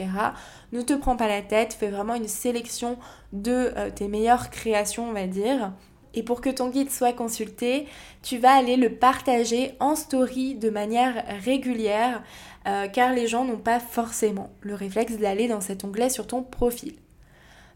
Ne 0.71 0.81
te 0.81 0.93
prends 0.93 1.17
pas 1.17 1.27
la 1.27 1.41
tête, 1.41 1.73
fais 1.73 1.89
vraiment 1.89 2.15
une 2.15 2.29
sélection 2.29 2.97
de 3.33 3.73
euh, 3.75 3.89
tes 3.93 4.07
meilleures 4.07 4.49
créations, 4.49 5.09
on 5.09 5.13
va 5.13 5.27
dire. 5.27 5.73
Et 6.13 6.23
pour 6.23 6.39
que 6.39 6.49
ton 6.49 6.69
guide 6.69 6.89
soit 6.89 7.11
consulté, 7.11 7.87
tu 8.21 8.37
vas 8.37 8.53
aller 8.53 8.77
le 8.77 8.95
partager 8.95 9.73
en 9.81 9.97
story 9.97 10.55
de 10.55 10.69
manière 10.69 11.25
régulière, 11.43 12.23
euh, 12.67 12.87
car 12.87 13.11
les 13.11 13.27
gens 13.27 13.43
n'ont 13.43 13.57
pas 13.57 13.81
forcément 13.81 14.51
le 14.61 14.75
réflexe 14.75 15.17
d'aller 15.17 15.49
dans 15.49 15.61
cet 15.61 15.83
onglet 15.83 16.09
sur 16.09 16.25
ton 16.25 16.41
profil. 16.41 16.93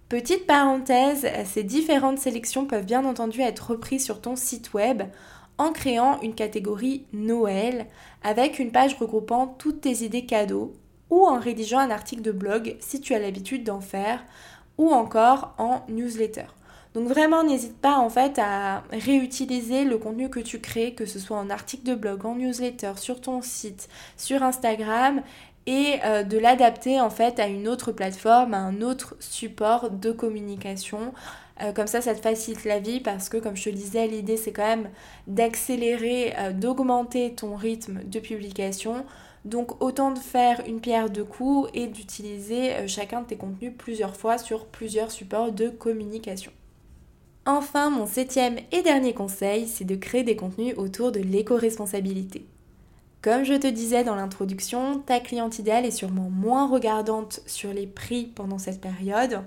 Petite 0.09 0.47
parenthèse, 0.47 1.27
ces 1.43 1.63
différentes 1.63 2.19
sélections 2.19 2.65
peuvent 2.65 2.85
bien 2.85 3.03
entendu 3.03 3.41
être 3.41 3.71
reprises 3.71 4.05
sur 4.05 4.21
ton 4.21 4.37
site 4.37 4.73
web 4.73 5.03
en 5.57 5.73
créant 5.73 6.21
une 6.21 6.33
catégorie 6.33 7.05
Noël 7.11 7.87
avec 8.23 8.57
une 8.57 8.71
page 8.71 8.95
regroupant 8.95 9.47
toutes 9.47 9.81
tes 9.81 10.05
idées 10.05 10.25
cadeaux 10.25 10.73
ou 11.09 11.25
en 11.25 11.37
rédigeant 11.37 11.79
un 11.79 11.91
article 11.91 12.21
de 12.21 12.31
blog 12.31 12.77
si 12.79 13.01
tu 13.01 13.15
as 13.15 13.19
l'habitude 13.19 13.65
d'en 13.65 13.81
faire 13.81 14.23
ou 14.77 14.91
encore 14.91 15.53
en 15.57 15.81
newsletter. 15.89 16.45
Donc 16.93 17.09
vraiment 17.09 17.43
n'hésite 17.43 17.77
pas 17.77 17.97
en 17.97 18.09
fait 18.09 18.39
à 18.39 18.83
réutiliser 18.91 19.83
le 19.83 19.97
contenu 19.97 20.29
que 20.29 20.39
tu 20.39 20.61
crées, 20.61 20.93
que 20.93 21.05
ce 21.05 21.19
soit 21.19 21.37
en 21.37 21.49
article 21.49 21.83
de 21.83 21.95
blog, 21.95 22.25
en 22.25 22.35
newsletter, 22.35 22.93
sur 22.95 23.19
ton 23.19 23.41
site, 23.41 23.89
sur 24.15 24.41
Instagram 24.41 25.21
et 25.67 25.99
euh, 26.05 26.23
de 26.23 26.37
l'adapter 26.37 26.99
en 26.99 27.11
fait 27.11 27.39
à 27.39 27.47
une 27.47 27.67
autre 27.67 27.91
plateforme, 27.91 28.53
à 28.55 28.59
un 28.59 28.81
autre 28.81 29.15
support 29.19 29.91
de 29.91 30.11
communication. 30.11 31.13
Euh, 31.61 31.73
comme 31.73 31.87
ça, 31.87 32.01
ça 32.01 32.15
te 32.15 32.21
facilite 32.21 32.63
la 32.65 32.79
vie 32.79 32.99
parce 32.99 33.29
que, 33.29 33.37
comme 33.37 33.55
je 33.55 33.65
te 33.65 33.69
le 33.69 33.75
disais, 33.75 34.07
l'idée 34.07 34.37
c'est 34.37 34.53
quand 34.53 34.65
même 34.65 34.89
d'accélérer, 35.27 36.33
euh, 36.37 36.53
d'augmenter 36.53 37.33
ton 37.35 37.55
rythme 37.55 37.99
de 38.05 38.19
publication. 38.19 39.05
Donc 39.45 39.81
autant 39.83 40.11
de 40.11 40.19
faire 40.19 40.61
une 40.67 40.81
pierre 40.81 41.09
de 41.09 41.23
coups 41.23 41.69
et 41.73 41.87
d'utiliser 41.87 42.87
chacun 42.87 43.21
de 43.21 43.27
tes 43.27 43.37
contenus 43.37 43.71
plusieurs 43.77 44.15
fois 44.15 44.37
sur 44.37 44.65
plusieurs 44.65 45.11
supports 45.11 45.51
de 45.51 45.69
communication. 45.69 46.51
Enfin, 47.45 47.89
mon 47.89 48.05
septième 48.07 48.57
et 48.73 48.81
dernier 48.81 49.13
conseil, 49.13 49.67
c'est 49.67 49.85
de 49.85 49.95
créer 49.95 50.23
des 50.23 50.35
contenus 50.35 50.73
autour 50.75 51.13
de 51.13 51.21
l'éco-responsabilité. 51.21 52.45
Comme 53.23 53.43
je 53.43 53.55
te 53.55 53.67
disais 53.67 54.03
dans 54.03 54.15
l'introduction, 54.15 54.99
ta 54.99 55.19
cliente 55.19 55.57
idéale 55.57 55.85
est 55.85 55.91
sûrement 55.91 56.29
moins 56.29 56.67
regardante 56.67 57.41
sur 57.47 57.73
les 57.73 57.87
prix 57.87 58.25
pendant 58.25 58.59
cette 58.59 58.79
période, 58.79 59.41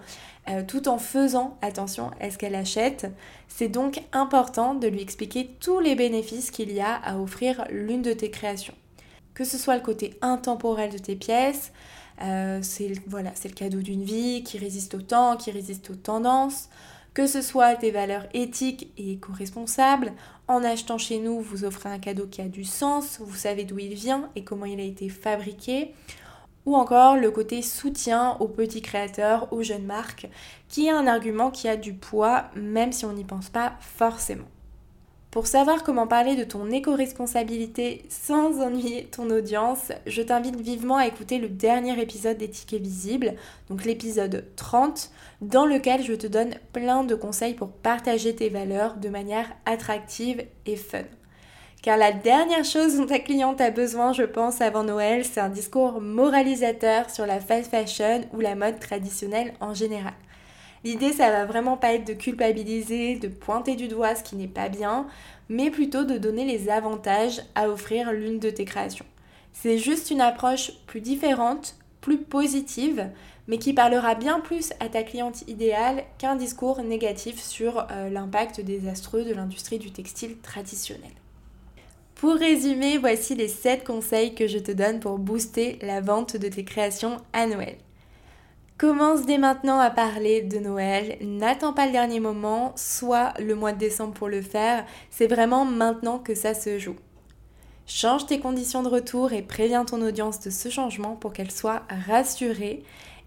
euh, 0.49 0.63
tout 0.67 0.89
en 0.89 0.99
faisant 0.99 1.57
attention 1.63 2.11
à 2.21 2.31
ce 2.31 2.39
qu'elle 2.39 2.57
achète. 2.57 3.07
C'est 3.47 3.69
donc 3.69 4.03
important 4.13 4.75
de 4.75 4.89
lui 4.89 5.01
expliquer 5.01 5.57
tous 5.61 5.79
les 5.79 5.95
bénéfices 5.95 6.51
qu'il 6.51 6.73
y 6.73 6.81
a 6.81 6.95
à 6.97 7.19
offrir 7.19 7.65
l'une 7.71 8.03
de 8.03 8.13
tes 8.13 8.31
créations. 8.31 8.75
Que 9.35 9.45
ce 9.45 9.57
soit 9.57 9.77
le 9.77 9.83
côté 9.83 10.19
intemporel 10.21 10.91
de 10.91 10.99
tes 10.99 11.15
pièces, 11.15 11.73
euh, 12.23 12.59
c'est 12.63 12.89
le 12.89 13.55
cadeau 13.55 13.81
d'une 13.81 14.03
vie 14.03 14.43
qui 14.43 14.59
résiste 14.59 14.95
au 14.95 15.01
temps, 15.01 15.37
qui 15.37 15.53
résiste 15.53 15.91
aux 15.91 15.95
tendances, 15.95 16.69
que 17.15 17.27
ce 17.27 17.43
soit 17.43 17.75
tes 17.77 17.91
valeurs 17.91 18.27
éthiques 18.35 18.93
et 18.97 19.13
éco-responsables. 19.13 20.13
En 20.49 20.65
achetant 20.65 20.99
chez 20.99 21.19
nous, 21.19 21.41
vous 21.41 21.65
offrez 21.65 21.89
un 21.89 21.99
cadeau 21.99 22.27
qui 22.27 22.41
a 22.41 22.49
du 22.49 22.65
sens, 22.65 23.21
vous 23.21 23.37
savez 23.37 23.65
d'où 23.65 23.79
il 23.79 23.95
vient 23.95 24.31
et 24.37 24.45
comment 24.45 24.67
il 24.67 24.81
a 24.81 24.85
été 24.85 25.09
fabriqué. 25.09 25.95
Ou 26.67 26.77
encore 26.77 27.17
le 27.17 27.31
côté 27.31 27.63
soutien 27.63 28.37
aux 28.39 28.49
petits 28.49 28.83
créateurs, 28.83 29.53
aux 29.53 29.63
jeunes 29.63 29.87
marques, 29.87 30.29
qui 30.69 30.87
est 30.87 30.91
un 30.91 31.07
argument 31.07 31.51
qui 31.51 31.69
a 31.69 31.77
du 31.77 31.95
poids 31.95 32.45
même 32.55 32.93
si 32.93 33.05
on 33.05 33.13
n'y 33.13 33.25
pense 33.25 33.49
pas 33.49 33.73
forcément. 33.81 34.49
Pour 35.31 35.47
savoir 35.47 35.85
comment 35.85 36.09
parler 36.09 36.35
de 36.35 36.43
ton 36.43 36.69
éco-responsabilité 36.73 38.05
sans 38.09 38.61
ennuyer 38.61 39.05
ton 39.05 39.31
audience, 39.31 39.93
je 40.05 40.23
t'invite 40.23 40.61
vivement 40.61 40.97
à 40.97 41.07
écouter 41.07 41.39
le 41.39 41.49
dernier 41.49 42.01
épisode 42.03 42.37
des 42.37 42.51
tickets 42.51 42.83
visibles, 42.83 43.35
donc 43.69 43.85
l'épisode 43.85 44.45
30, 44.57 45.13
dans 45.41 45.67
lequel 45.67 46.03
je 46.03 46.15
te 46.15 46.27
donne 46.27 46.57
plein 46.73 47.05
de 47.05 47.15
conseils 47.15 47.55
pour 47.55 47.71
partager 47.71 48.35
tes 48.35 48.49
valeurs 48.49 48.97
de 48.97 49.09
manière 49.09 49.47
attractive 49.67 50.45
et 50.67 50.77
fun. 50.77 51.05
Car 51.81 51.97
la 51.97 52.11
dernière 52.11 52.65
chose 52.65 52.97
dont 52.97 53.07
ta 53.07 53.21
cliente 53.21 53.61
a 53.61 53.71
besoin, 53.71 54.13
je 54.13 54.25
pense, 54.25 54.61
avant 54.61 54.83
Noël, 54.83 55.25
c'est 55.25 55.41
un 55.41 55.49
discours 55.49 56.01
moralisateur 56.01 57.09
sur 57.09 57.25
la 57.25 57.39
fast 57.39 57.71
fashion 57.71 58.23
ou 58.33 58.41
la 58.41 58.57
mode 58.57 58.81
traditionnelle 58.81 59.55
en 59.61 59.75
général. 59.75 60.13
L'idée, 60.83 61.13
ça 61.13 61.31
va 61.31 61.45
vraiment 61.45 61.77
pas 61.77 61.93
être 61.95 62.07
de 62.07 62.15
culpabiliser, 62.15 63.17
de 63.17 63.29
pointer 63.29 63.77
du 63.77 63.89
doigt 63.89 64.15
ce 64.15 64.23
qui 64.23 64.37
n'est 64.37 64.49
pas 64.49 64.69
bien, 64.69 65.07
mais 65.49 65.71
plutôt 65.71 66.05
de 66.05 66.17
donner 66.17 66.45
les 66.45 66.71
avantages 66.71 67.43
à 67.55 67.69
offrir 67.69 68.13
l'une 68.13 68.39
de 68.39 68.51
tes 68.51 68.65
créations. 68.65 69.05
C'est 69.53 69.79
juste 69.79 70.11
une 70.11 70.23
approche 70.23 70.73
plus 70.87 71.01
différente, 71.01 71.77
plus 72.01 72.19
positive, 72.19 73.11
mais 73.47 73.59
qui 73.59 73.75
parlera 73.75 74.15
bien 74.15 74.41
plus 74.41 74.73
à 74.81 74.89
ta 74.89 75.03
cliente 75.03 75.43
idéale 75.49 76.05
qu'un 76.19 76.37
discours 76.37 76.83
négatif 76.83 77.43
sur 77.43 77.87
euh, 77.91 78.09
l'impact 78.09 78.61
désastreux 78.61 79.25
de 79.25 79.35
l'industrie 79.35 79.79
du 79.79 79.91
textile 79.91 80.39
traditionnel. 80.39 81.11
Pour 82.15 82.35
résumer, 82.35 82.97
voici 82.97 83.35
les 83.35 83.49
7 83.49 83.83
conseils 83.85 84.35
que 84.35 84.47
je 84.47 84.59
te 84.59 84.73
donne 84.73 85.01
pour 85.01 85.19
booster 85.19 85.79
la 85.83 86.01
vente 86.01 86.37
de 86.37 86.49
tes 86.49 86.65
créations 86.65 87.17
à 87.33 87.47
Noël. 87.47 87.77
Commence 88.81 89.27
dès 89.27 89.37
maintenant 89.37 89.79
à 89.79 89.91
parler 89.91 90.41
de 90.41 90.59
Noël. 90.59 91.19
N'attends 91.21 91.75
pas 91.75 91.85
le 91.85 91.93
dernier 91.93 92.19
moment, 92.19 92.73
soit 92.77 93.35
le 93.39 93.55
mois 93.55 93.73
de 93.73 93.79
décembre 93.79 94.15
pour 94.15 94.29
le 94.29 94.41
faire. 94.41 94.87
C'est 95.11 95.27
vraiment 95.27 95.67
maintenant 95.67 96.19
que 96.19 96.35
ça 96.35 96.55
se 96.55 96.79
joue. 96.79 96.97
Change 97.85 98.25
tes 98.25 98.41
conditions 98.41 98.83
de 98.83 98.89
retour 98.89 99.35
et 99.35 99.43
préviens 99.43 99.85
ton 99.85 100.01
audience 100.01 100.41
de 100.41 100.49
ce 100.49 100.71
changement 100.71 101.15
pour 101.15 101.35
qu'elle 101.35 101.51
soit 101.51 101.83
rassurée 102.07 102.83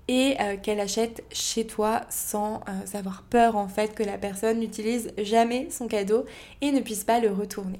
et 0.07 0.37
euh, 0.41 0.57
qu'elle 0.57 0.79
achète 0.79 1.23
chez 1.31 1.67
toi 1.67 2.01
sans 2.09 2.61
euh, 2.67 2.97
avoir 2.97 3.21
peur 3.21 3.55
en 3.55 3.67
fait 3.67 3.93
que 3.93 4.01
la 4.01 4.17
personne 4.17 4.57
n'utilise 4.57 5.13
jamais 5.19 5.67
son 5.69 5.87
cadeau 5.87 6.25
et 6.61 6.71
ne 6.71 6.79
puisse 6.79 7.03
pas 7.03 7.19
le 7.19 7.31
retourner. 7.31 7.79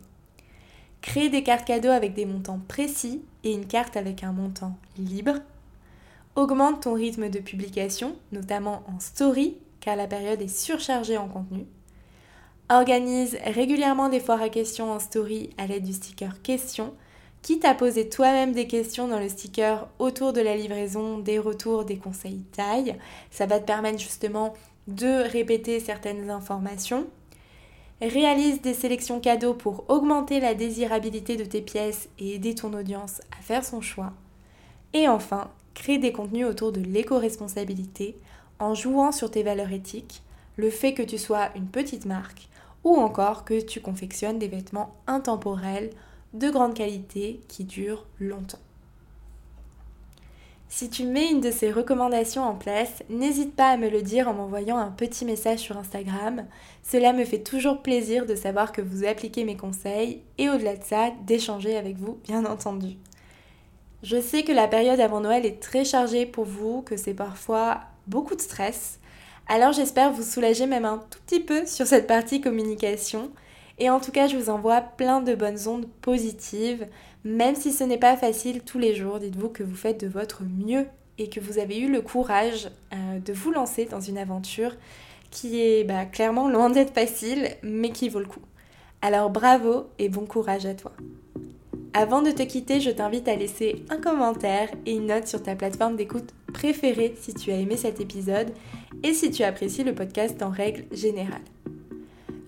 Crée 1.02 1.30
des 1.30 1.42
cartes 1.42 1.66
cadeaux 1.66 1.90
avec 1.90 2.14
des 2.14 2.28
montants 2.28 2.62
précis 2.68 3.24
et 3.44 3.52
une 3.52 3.66
carte 3.66 3.98
avec 3.98 4.24
un 4.24 4.32
montant 4.32 4.78
libre 4.96 5.40
Augmente 6.36 6.82
ton 6.82 6.94
rythme 6.94 7.30
de 7.30 7.40
publication, 7.40 8.16
notamment 8.32 8.84
en 8.88 9.00
story, 9.00 9.58
car 9.80 9.96
la 9.96 10.08
période 10.08 10.42
est 10.42 10.48
surchargée 10.48 11.18
en 11.18 11.28
contenu. 11.28 11.66
Organise 12.70 13.38
régulièrement 13.46 14.10
des 14.10 14.20
foires 14.20 14.42
à 14.42 14.50
questions 14.50 14.92
en 14.92 15.00
story 15.00 15.52
à 15.58 15.68
l'aide 15.68 15.84
du 15.84 15.94
sticker 15.94 16.42
question 16.42 16.94
quitte 17.44 17.66
à 17.66 17.76
poser 17.76 18.10
toi-même 18.10 18.54
des 18.54 18.68
questions 18.68 19.08
dans 19.08 19.20
le 19.20 19.28
sticker 19.28 19.88
autour 20.00 20.32
de 20.32 20.42
la 20.42 20.56
livraison, 20.56 21.20
des 21.20 21.38
retours, 21.38 21.84
des 21.84 21.98
conseils 21.98 22.42
taille. 22.54 22.96
Ça 23.32 23.46
va 23.46 23.60
te 23.60 23.66
permettre 23.66 24.00
justement 24.00 24.54
de 24.88 25.30
répéter 25.30 25.80
certaines 25.82 26.32
informations. 26.32 27.06
Réalise 28.02 28.62
des 28.62 28.74
sélections 28.74 29.20
cadeaux 29.20 29.54
pour 29.54 29.84
augmenter 29.90 30.40
la 30.40 30.56
désirabilité 30.56 31.36
de 31.36 31.44
tes 31.44 31.62
pièces 31.62 32.10
et 32.18 32.36
aider 32.36 32.56
ton 32.56 32.74
audience 32.74 33.22
à 33.38 33.42
faire 33.42 33.64
son 33.64 33.82
choix. 33.82 34.14
Et 34.94 35.08
enfin, 35.08 35.52
crée 35.74 35.98
des 35.98 36.12
contenus 36.12 36.46
autour 36.46 36.72
de 36.72 36.82
l'éco-responsabilité 36.82 38.16
en 38.60 38.74
jouant 38.74 39.12
sur 39.12 39.32
tes 39.32 39.44
valeurs 39.44 39.72
éthiques, 39.72 40.22
le 40.56 40.70
fait 40.70 40.94
que 40.94 41.04
tu 41.04 41.18
sois 41.18 41.50
une 41.56 41.68
petite 41.68 42.06
marque 42.06 42.48
ou 42.84 42.96
encore 42.96 43.46
que 43.46 43.62
tu 43.62 43.82
confectionnes 43.82 44.40
des 44.40 44.48
vêtements 44.48 44.96
intemporels 45.08 45.90
de 46.34 46.50
grande 46.50 46.74
qualité 46.74 47.42
qui 47.48 47.64
durent 47.64 48.06
longtemps. 48.20 48.60
Si 50.76 50.90
tu 50.90 51.06
mets 51.06 51.30
une 51.30 51.40
de 51.40 51.52
ces 51.52 51.72
recommandations 51.72 52.42
en 52.42 52.56
place, 52.56 53.04
n'hésite 53.08 53.56
pas 53.56 53.70
à 53.70 53.78
me 53.78 53.90
le 53.90 54.02
dire 54.02 54.28
en 54.28 54.34
m'envoyant 54.34 54.78
un 54.78 54.90
petit 54.90 55.24
message 55.24 55.60
sur 55.60 55.78
Instagram. 55.78 56.48
Cela 56.82 57.14
me 57.14 57.26
fait 57.26 57.44
toujours 57.44 57.84
plaisir 57.84 58.26
de 58.26 58.34
savoir 58.34 58.72
que 58.72 58.82
vous 58.82 59.06
appliquez 59.06 59.44
mes 59.44 59.56
conseils 59.56 60.24
et 60.40 60.50
au-delà 60.50 60.76
de 60.76 60.84
ça, 60.84 61.12
d'échanger 61.28 61.78
avec 61.78 61.98
vous, 61.98 62.18
bien 62.24 62.44
entendu. 62.46 62.98
Je 64.04 64.20
sais 64.20 64.44
que 64.44 64.52
la 64.52 64.68
période 64.68 65.00
avant 65.00 65.22
Noël 65.22 65.46
est 65.46 65.62
très 65.62 65.86
chargée 65.86 66.26
pour 66.26 66.46
vous, 66.46 66.82
que 66.82 66.98
c'est 66.98 67.14
parfois 67.14 67.82
beaucoup 68.08 68.36
de 68.36 68.42
stress. 68.42 69.00
Alors 69.48 69.72
j'espère 69.72 70.12
vous 70.12 70.24
soulager 70.24 70.66
même 70.66 70.86
un 70.86 70.98
tout 71.10 71.20
petit 71.26 71.40
peu 71.40 71.66
sur 71.66 71.88
cette 71.88 72.06
partie 72.06 72.42
communication 72.42 73.32
et 73.80 73.90
en 73.90 74.00
tout 74.00 74.12
cas, 74.12 74.28
je 74.28 74.38
vous 74.38 74.50
envoie 74.50 74.82
plein 74.82 75.22
de 75.22 75.36
bonnes 75.36 75.68
ondes 75.68 75.88
positives. 76.02 76.88
Même 77.24 77.56
si 77.56 77.72
ce 77.72 77.84
n'est 77.84 77.98
pas 77.98 78.18
facile 78.18 78.62
tous 78.62 78.78
les 78.78 78.96
jours, 78.96 79.20
dites-vous 79.20 79.50
que 79.50 79.64
vous 79.64 79.76
faites 79.76 80.02
de 80.02 80.08
votre 80.08 80.44
mieux 80.44 80.86
et 81.18 81.30
que 81.30 81.40
vous 81.40 81.58
avez 81.58 81.80
eu 81.80 81.92
le 81.92 82.02
courage 82.02 82.70
euh, 82.94 83.20
de 83.20 83.34
vous 83.34 83.52
lancer 83.52 83.86
dans 83.86 84.02
une 84.02 84.18
aventure 84.18 84.76
qui 85.32 85.62
est 85.62 85.84
bah, 85.84 86.06
clairement 86.06 86.50
loin 86.50 86.70
d'être 86.70 86.94
facile, 86.94 87.50
mais 87.64 87.90
qui 87.90 88.10
vaut 88.10 88.20
le 88.20 88.26
coup. 88.26 88.42
Alors 89.02 89.30
bravo 89.30 89.88
et 89.98 90.10
bon 90.10 90.26
courage 90.26 90.66
à 90.66 90.76
toi. 90.76 90.92
Avant 91.96 92.24
de 92.24 92.32
te 92.32 92.42
quitter, 92.42 92.82
je 92.82 92.90
t'invite 92.90 93.28
à 93.28 93.36
laisser 93.36 93.86
un 93.92 93.98
commentaire 93.98 94.70
et 94.88 94.94
une 94.94 95.08
note 95.08 95.28
sur 95.28 95.44
ta 95.44 95.56
plateforme 95.56 95.96
d'écoute 95.96 96.34
préférée 96.52 97.14
si 97.22 97.36
tu 97.36 97.52
as 97.52 97.60
aimé 97.60 97.78
cet 97.78 98.02
épisode 98.02 98.52
et 99.04 99.14
si 99.14 99.30
tu 99.30 99.44
apprécies 99.44 99.84
le 99.84 99.94
podcast 99.94 100.42
en 100.42 100.50
règle 100.50 100.86
générale. 100.92 101.44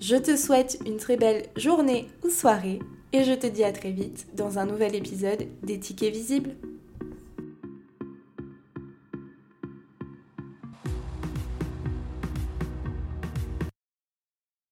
Je 0.01 0.15
te 0.15 0.35
souhaite 0.35 0.79
une 0.87 0.97
très 0.97 1.15
belle 1.15 1.43
journée 1.57 2.07
ou 2.23 2.29
soirée 2.29 2.79
et 3.13 3.23
je 3.23 3.33
te 3.33 3.45
dis 3.45 3.63
à 3.63 3.71
très 3.71 3.91
vite 3.91 4.25
dans 4.35 4.57
un 4.57 4.65
nouvel 4.65 4.95
épisode 4.95 5.45
des 5.61 5.79
tickets 5.79 6.11
visibles. 6.11 6.55